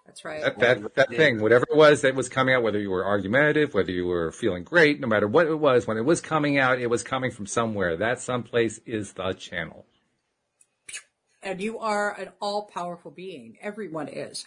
[0.04, 0.42] That's right.
[0.42, 3.72] That, that, that thing, whatever it was that was coming out, whether you were argumentative,
[3.72, 6.80] whether you were feeling great, no matter what it was, when it was coming out,
[6.80, 7.96] it was coming from somewhere.
[7.96, 9.86] That someplace is the channel.
[11.42, 13.56] and you are an all-powerful being.
[13.62, 14.44] Everyone is.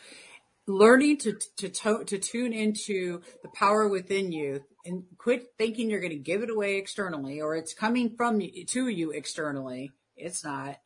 [0.68, 5.99] Learning to to to, to tune into the power within you and quit thinking you're
[5.99, 9.91] going to give it away externally or it's coming from you, to you externally.
[10.16, 10.78] It's not.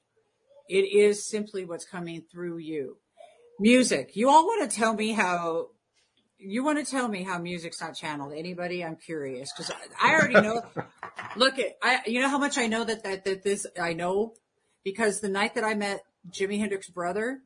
[0.70, 2.98] It is simply what's coming through you.
[3.60, 4.12] Music.
[4.16, 5.68] You all want to tell me how
[6.40, 8.34] you want to tell me how music's not channeled.
[8.34, 8.84] Anybody?
[8.84, 10.62] I'm curious because I, I already know.
[11.36, 12.02] Look at I.
[12.06, 14.34] You know how much I know that that that this I know
[14.84, 17.40] because the night that I met Jimi Hendrix's brother,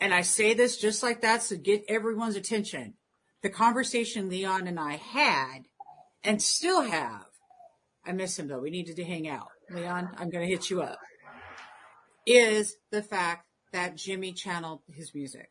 [0.00, 2.94] and I say this just like that to get everyone's attention,
[3.42, 5.64] the conversation Leon and I had
[6.22, 7.26] and still have.
[8.04, 8.60] I miss him though.
[8.60, 9.48] We needed to hang out.
[9.70, 10.98] Leon, I'm going to hit you up.
[12.26, 15.48] Is the fact that Jimi channeled his music.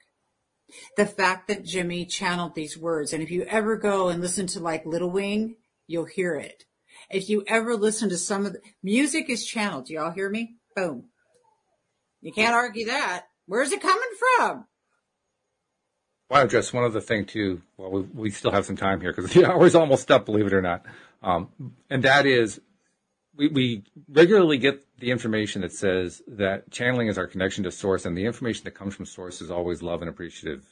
[0.97, 3.13] The fact that Jimi channeled these words.
[3.13, 6.63] And if you ever go and listen to like Little Wing, you'll hear it.
[7.11, 9.85] If you ever listen to some of the music is channeled.
[9.85, 10.55] Do y'all hear me?
[10.75, 11.09] Boom.
[12.21, 13.25] You can't argue that.
[13.47, 14.65] Where's it coming from?
[16.31, 17.61] I to address one other thing too.
[17.77, 20.53] Well, we, we still have some time here because the hour's almost up, believe it
[20.53, 20.85] or not.
[21.21, 21.49] Um,
[21.89, 22.59] and that is,
[23.35, 28.05] we, we regularly get the information that says that channeling is our connection to source,
[28.05, 30.65] and the information that comes from source is always love and appreciative.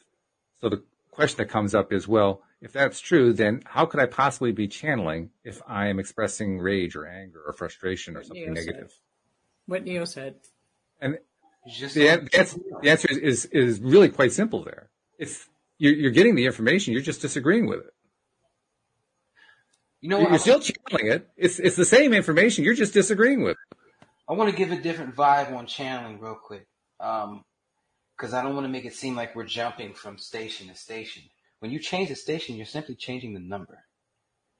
[0.62, 4.06] So the question that comes up is, well, if that's true, then how could I
[4.06, 8.56] possibly be channeling if I am expressing rage or anger or frustration or something Neo
[8.56, 8.66] said.
[8.66, 8.94] negative?
[9.66, 10.36] What Neo said.
[11.02, 11.24] And just
[11.66, 14.90] the, an- the answer, the answer is, is, is really quite simple there.
[15.18, 15.48] It's,
[15.78, 17.94] you're, you're getting the information, you're just disagreeing with it.
[20.02, 21.30] you know You're still channeling it.
[21.38, 23.78] It's, it's the same information, you're just disagreeing with it.
[24.30, 26.68] I want to give a different vibe on channeling real quick.
[27.00, 27.44] Um,
[28.18, 31.24] cause I don't want to make it seem like we're jumping from station to station.
[31.60, 33.80] When you change the station, you're simply changing the number.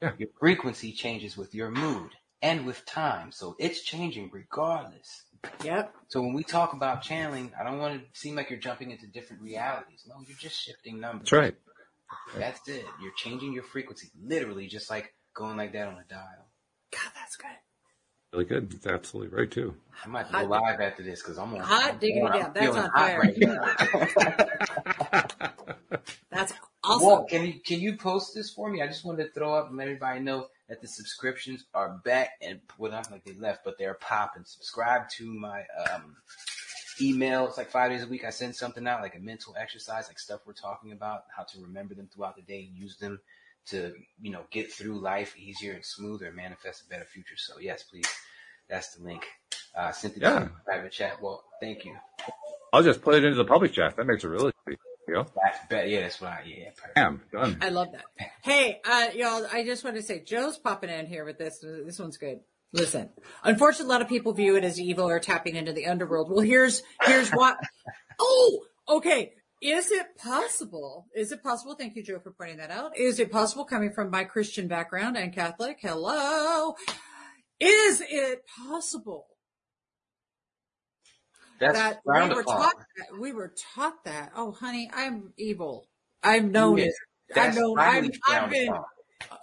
[0.02, 0.12] Yeah.
[0.18, 2.12] Your frequency changes with your mood
[2.44, 3.32] and with time.
[3.32, 5.24] So it's changing regardless.
[5.64, 5.96] Yep.
[6.10, 9.08] So when we talk about channeling, I don't want to seem like you're jumping into
[9.08, 10.04] different realities.
[10.08, 11.30] No, you're just shifting numbers.
[11.32, 11.56] That's right.
[12.38, 12.86] That's it.
[13.02, 16.48] You're changing your frequency, literally, just like going like that on a dial.
[16.92, 17.48] God, that's good.
[18.34, 18.72] Really good.
[18.72, 19.76] That's absolutely right too.
[20.04, 22.52] I might go live after this because I'm on Hot diggity I'm down.
[22.54, 23.20] That's on fire.
[23.20, 23.36] right.
[26.32, 27.08] That's awesome.
[27.08, 28.82] Well, can you can you post this for me?
[28.82, 32.32] I just wanted to throw up and let everybody know that the subscriptions are back
[32.42, 34.44] and well not like they left, but they're popping.
[34.46, 36.16] Subscribe to my um
[37.02, 37.48] email.
[37.48, 38.24] It's like five days a week.
[38.26, 41.62] I send something out like a mental exercise, like stuff we're talking about, how to
[41.62, 43.20] remember them throughout the day use them
[43.66, 47.38] to, you know, get through life easier and smoother and manifest a better future.
[47.38, 48.08] So yes, please.
[48.70, 49.26] That's the link.
[49.76, 50.44] Uh sent it Yeah.
[50.44, 51.22] in private chat.
[51.22, 51.96] Well, thank you.
[52.72, 53.96] I'll just put it into the public chat.
[53.98, 54.78] That makes it really easy.
[55.08, 55.26] You know?
[55.42, 55.88] That's better.
[55.88, 56.96] Yeah, that's what I yeah, perfect.
[56.96, 57.58] Bam, done.
[57.62, 58.06] I love that.
[58.44, 61.60] Hey, uh, y'all, I just want to say Joe's popping in here with this.
[61.60, 62.42] This one's good.
[62.74, 63.10] Listen,
[63.44, 66.30] unfortunately, a lot of people view it as evil or tapping into the underworld.
[66.30, 67.58] Well, here's, here's what.
[68.20, 69.34] Oh, okay.
[69.60, 71.08] Is it possible?
[71.16, 71.74] Is it possible?
[71.74, 72.96] Thank you, Joe, for pointing that out.
[72.96, 75.78] Is it possible coming from my Christian background and Catholic?
[75.82, 76.76] Hello.
[77.60, 79.26] Is it possible
[81.64, 82.62] That's that we were upon.
[82.62, 83.20] taught that?
[83.20, 84.32] We were taught that.
[84.36, 85.88] Oh, honey, I'm evil.
[86.22, 86.96] I'm known Yeah, as
[87.36, 87.80] I've known.
[87.80, 88.70] I've, I've been.
[88.70, 88.84] upon.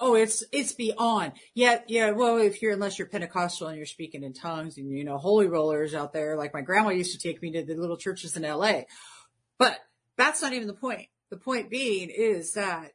[0.00, 1.32] Oh, it's it's beyond.
[1.54, 2.10] Yeah, yeah.
[2.10, 5.46] Well, if you're unless you're Pentecostal and you're speaking in tongues and you know holy
[5.46, 8.44] rollers out there, like my grandma used to take me to the little churches in
[8.44, 8.86] L.A.
[9.58, 9.78] But
[10.16, 11.08] that's not even the point.
[11.30, 12.92] The point being is that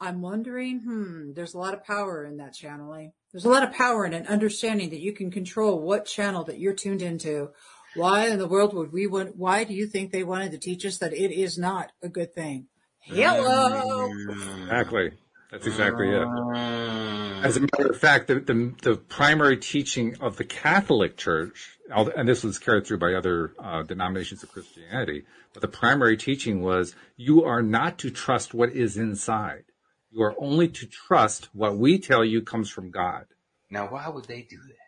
[0.00, 0.80] I'm wondering.
[0.80, 1.32] Hmm.
[1.32, 3.12] There's a lot of power in that channeling.
[3.32, 6.58] There's a lot of power in an understanding that you can control what channel that
[6.58, 7.50] you're tuned into.
[7.94, 9.36] Why in the world would we want?
[9.36, 12.34] Why do you think they wanted to teach us that it is not a good
[12.34, 12.68] thing?
[13.00, 14.08] Hello.
[14.62, 15.10] Exactly.
[15.50, 16.22] That's exactly it.
[16.22, 17.44] Mm.
[17.44, 22.26] As a matter of fact, the, the, the primary teaching of the Catholic Church, and
[22.26, 26.94] this was carried through by other uh, denominations of Christianity, but the primary teaching was
[27.16, 29.64] you are not to trust what is inside.
[30.10, 33.26] You are only to trust what we tell you comes from God.
[33.70, 34.81] Now, why would they do that?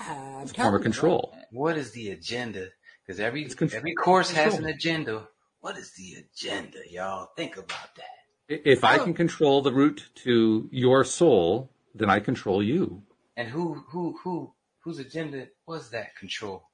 [0.00, 1.34] Uh, It's a form of control.
[1.50, 2.68] What is the agenda?
[3.06, 5.28] Because every It's every course has an agenda.
[5.60, 7.28] What is the agenda, y'all?
[7.36, 8.54] Think about that.
[8.54, 13.02] I- If I can control the route to your soul, then I control you.
[13.36, 16.66] And who who who whose agenda was that control?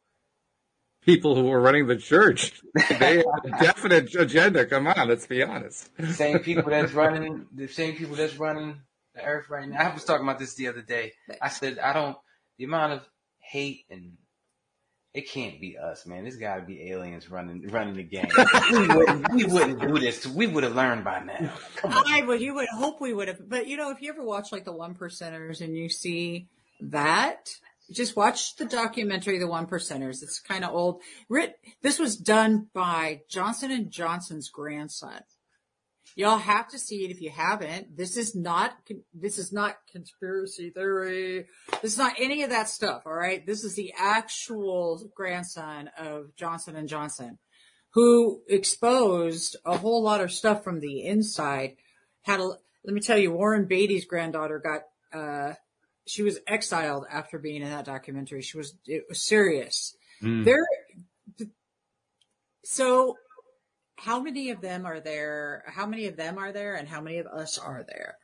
[1.02, 2.60] people who were running the church.
[2.98, 4.66] They had a definite agenda.
[4.66, 5.88] Come on, let's be honest.
[6.14, 8.80] same people that's running the same people that's running
[9.14, 9.78] the earth right now.
[9.90, 11.12] I was talking about this the other day.
[11.40, 12.16] I said I don't
[12.58, 13.08] the amount of
[13.50, 14.12] hate and
[15.14, 16.24] it can't be us, man.
[16.24, 18.28] There's got to be aliens running running the game.
[18.70, 20.26] we, wouldn't, we wouldn't do this.
[20.26, 21.52] We would have learned by now.
[21.76, 22.04] Come on.
[22.06, 24.52] I would, you would hope we would have, but you know, if you ever watch
[24.52, 26.48] like the one percenters and you see
[26.80, 27.48] that,
[27.90, 30.22] just watch the documentary, The One Percenters.
[30.22, 31.00] It's kind of old.
[31.28, 35.20] Writ, this was done by Johnson and Johnson's grandson.
[36.16, 37.94] Y'all have to see it if you haven't.
[37.94, 38.74] This is not,
[39.12, 41.46] this is not conspiracy theory.
[41.82, 43.02] This is not any of that stuff.
[43.04, 43.46] All right.
[43.46, 47.38] This is the actual grandson of Johnson and Johnson
[47.90, 51.76] who exposed a whole lot of stuff from the inside.
[52.22, 55.54] Had a, let me tell you, Warren Buffett's granddaughter got, uh,
[56.06, 58.40] she was exiled after being in that documentary.
[58.40, 59.94] She was, it was serious.
[60.22, 60.44] Mm.
[60.44, 60.64] There,
[62.64, 63.16] so
[63.96, 65.64] how many of them are there?
[65.66, 68.16] How many of them are there and how many of us are there?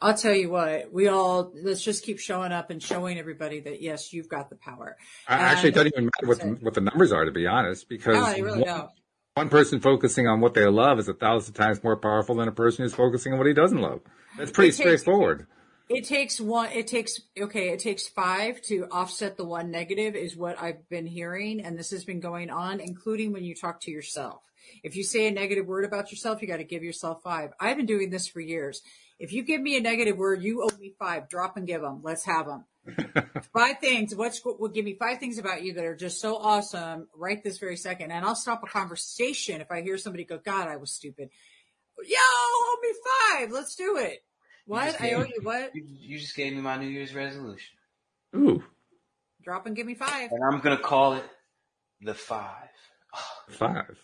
[0.00, 3.82] I'll tell you what, we all, let's just keep showing up and showing everybody that
[3.82, 4.96] yes, you've got the power.
[5.26, 7.88] I actually And- don't even matter what the, what the numbers are, to be honest,
[7.88, 8.88] because No, really one,
[9.34, 12.52] one person focusing on what they love is a thousand times more powerful than a
[12.52, 14.00] person who's focusing on what he doesn't love.
[14.36, 15.46] That's pretty It takes- straightforward.
[15.88, 20.36] It takes one, it takes, okay, it takes five to offset the one negative is
[20.36, 21.60] what I've been hearing.
[21.60, 24.42] And this has been going on, including when you talk to yourself.
[24.82, 27.50] If you say a negative word about yourself, you got to give yourself five.
[27.58, 28.82] I've been doing this for years.
[29.18, 31.28] If you give me a negative word, you owe me five.
[31.28, 32.00] Drop and give them.
[32.02, 32.64] Let's have them.
[33.52, 34.14] five things.
[34.14, 37.58] What's will give me five things about you that are just so awesome right this
[37.58, 40.92] very second, and I'll stop a conversation if I hear somebody go, "God, I was
[40.92, 41.30] stupid."
[42.06, 42.88] Yo, owe me
[43.38, 43.50] five.
[43.50, 44.24] Let's do it.
[44.68, 45.42] What just I owe me- you?
[45.42, 45.74] What?
[45.74, 47.74] You, you just gave me my New Year's resolution,
[48.36, 48.62] Ooh,
[49.42, 50.30] Drop and give me five.
[50.30, 51.24] and I'm gonna call it
[52.02, 52.68] the five.
[53.48, 53.96] five.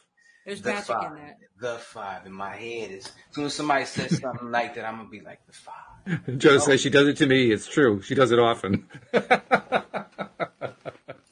[0.46, 1.12] There's The magic five.
[1.12, 1.38] in that.
[1.60, 3.06] The five in my head is.
[3.06, 6.38] As soon as somebody says something like that, I'm gonna be like the five.
[6.38, 7.50] Joe says she does it to me.
[7.50, 8.02] It's true.
[8.02, 8.86] She does it often.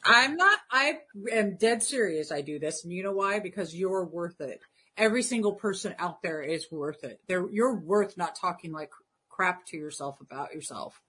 [0.04, 0.58] I'm not.
[0.70, 0.98] I
[1.32, 2.32] am dead serious.
[2.32, 3.38] I do this, and you know why?
[3.38, 4.60] Because you're worth it.
[4.96, 7.20] Every single person out there is worth it.
[7.26, 8.90] They're, you're worth not talking like
[9.32, 11.00] crap to yourself about yourself.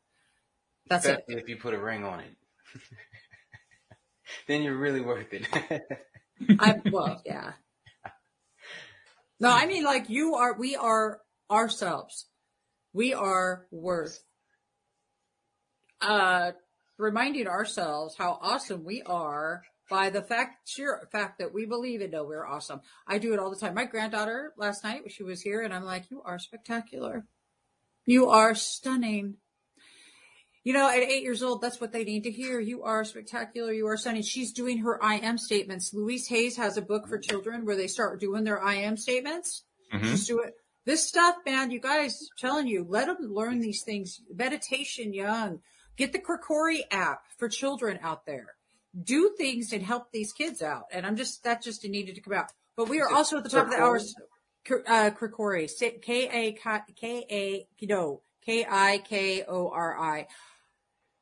[0.87, 1.23] That's it.
[1.27, 2.35] If you put a ring on it.
[4.47, 5.47] then you're really worth it.
[6.59, 7.51] I well, yeah.
[9.39, 10.53] No, I mean like you are.
[10.53, 11.19] We are
[11.51, 12.27] ourselves.
[12.93, 14.23] We are worth
[16.01, 16.51] uh
[16.97, 22.11] reminding ourselves how awesome we are by the fact sheer fact that we believe and
[22.11, 22.81] know we're awesome.
[23.07, 23.73] I do it all the time.
[23.73, 27.25] My granddaughter last night she was here and I'm like, you are spectacular.
[28.05, 29.37] You are stunning.
[30.63, 32.59] You know, at eight years old, that's what they need to hear.
[32.59, 33.73] You are spectacular.
[33.73, 34.21] You are stunning.
[34.21, 35.93] She's doing her I am statements.
[35.93, 39.65] Louise Hayes has a book for children where they start doing their I am statements.
[39.93, 40.03] Mhm.
[40.03, 40.53] Just do it.
[40.85, 44.21] This stuff, man, you guys, I'm telling you, let them learn these things.
[44.33, 45.61] Meditation young.
[45.97, 48.55] Get the Krikori app for children out there.
[49.01, 50.83] Do things and help these kids out.
[50.91, 52.51] And I'm just, that just needed to come out.
[52.75, 53.99] But we are also at the top of the hour.
[54.65, 55.69] Kr- Uh, Krikori,
[56.01, 60.27] K A K A, no, K I K O R I.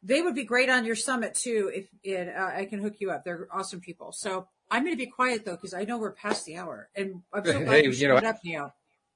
[0.03, 1.71] They would be great on your summit too.
[1.73, 4.11] If it, uh, I can hook you up, they're awesome people.
[4.11, 7.21] So I'm going to be quiet though because I know we're past the hour, and
[7.33, 8.73] I'm so glad Hey, you you know, up, Neo.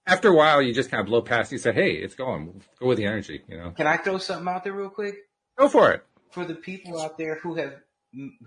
[0.07, 1.51] After a while, you just kind of blow past.
[1.51, 2.61] You say, "Hey, it's going.
[2.79, 5.15] Go with the energy." You know, Can I throw something out there real quick?
[5.57, 6.03] go for it.
[6.31, 7.75] For the people out there who have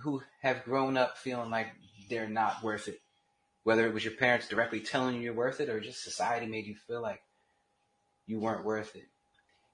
[0.02, 1.68] who have grown up feeling like
[2.08, 3.00] they're not worth it,
[3.68, 6.64] whether it was your parents directly telling you you're worth it or just society made
[6.64, 7.20] you feel like
[8.26, 9.04] you weren't worth it.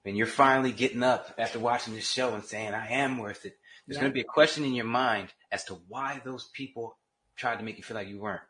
[0.03, 3.57] And you're finally getting up after watching this show and saying, I am worth it.
[3.87, 4.01] There's Yeah.
[4.01, 6.97] going to be a question in your mind as to why those people
[7.37, 8.41] tried to make you feel like you weren't.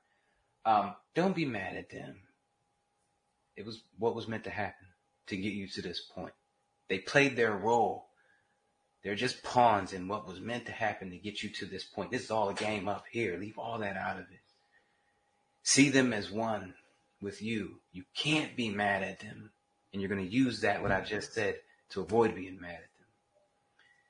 [0.65, 2.23] Um, don't be mad at them.
[3.55, 4.87] It was what was meant to happen
[5.27, 6.33] to get you to this point.
[6.89, 8.09] They played their role.
[9.03, 12.09] They're just pawns in what was meant to happen to get you to this point.
[12.09, 13.37] This is all a game up here.
[13.37, 14.39] Leave all that out of it.
[15.65, 16.75] See them as one
[17.21, 17.81] with you.
[17.91, 19.51] You can't be mad at them.
[19.91, 21.55] And you're going to use that, what I just said,
[21.89, 22.91] to avoid being mad at them.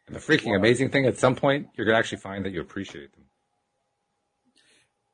[0.08, 3.14] And the freaking amazing thing, at some point, you're gonna actually find that you appreciate
[3.14, 3.24] them.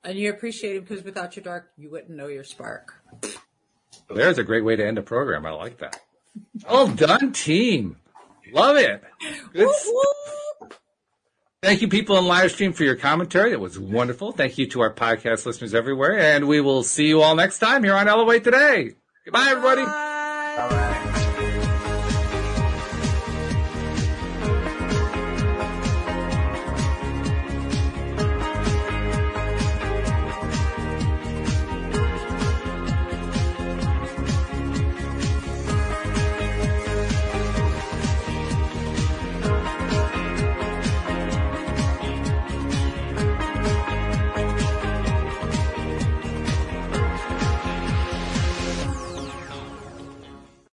[0.03, 2.93] And you appreciate it because without your dark, you wouldn't know your spark.
[4.13, 5.45] There's a great way to end a program.
[5.45, 5.99] I like that.
[6.69, 7.97] Well done, team.
[8.51, 9.01] Love it.
[9.53, 10.10] Good Whoop, s- whoop.
[11.61, 13.51] Thank you, people in live stream, for your commentary.
[13.51, 14.31] It was wonderful.
[14.31, 17.83] Thank you to our podcast listeners everywhere, and we will see you all next time
[17.83, 18.95] here on Elevate Today.
[19.25, 19.83] Goodbye, everybody.
[19.83, 20.57] Bye.
[20.59, 20.90] All right.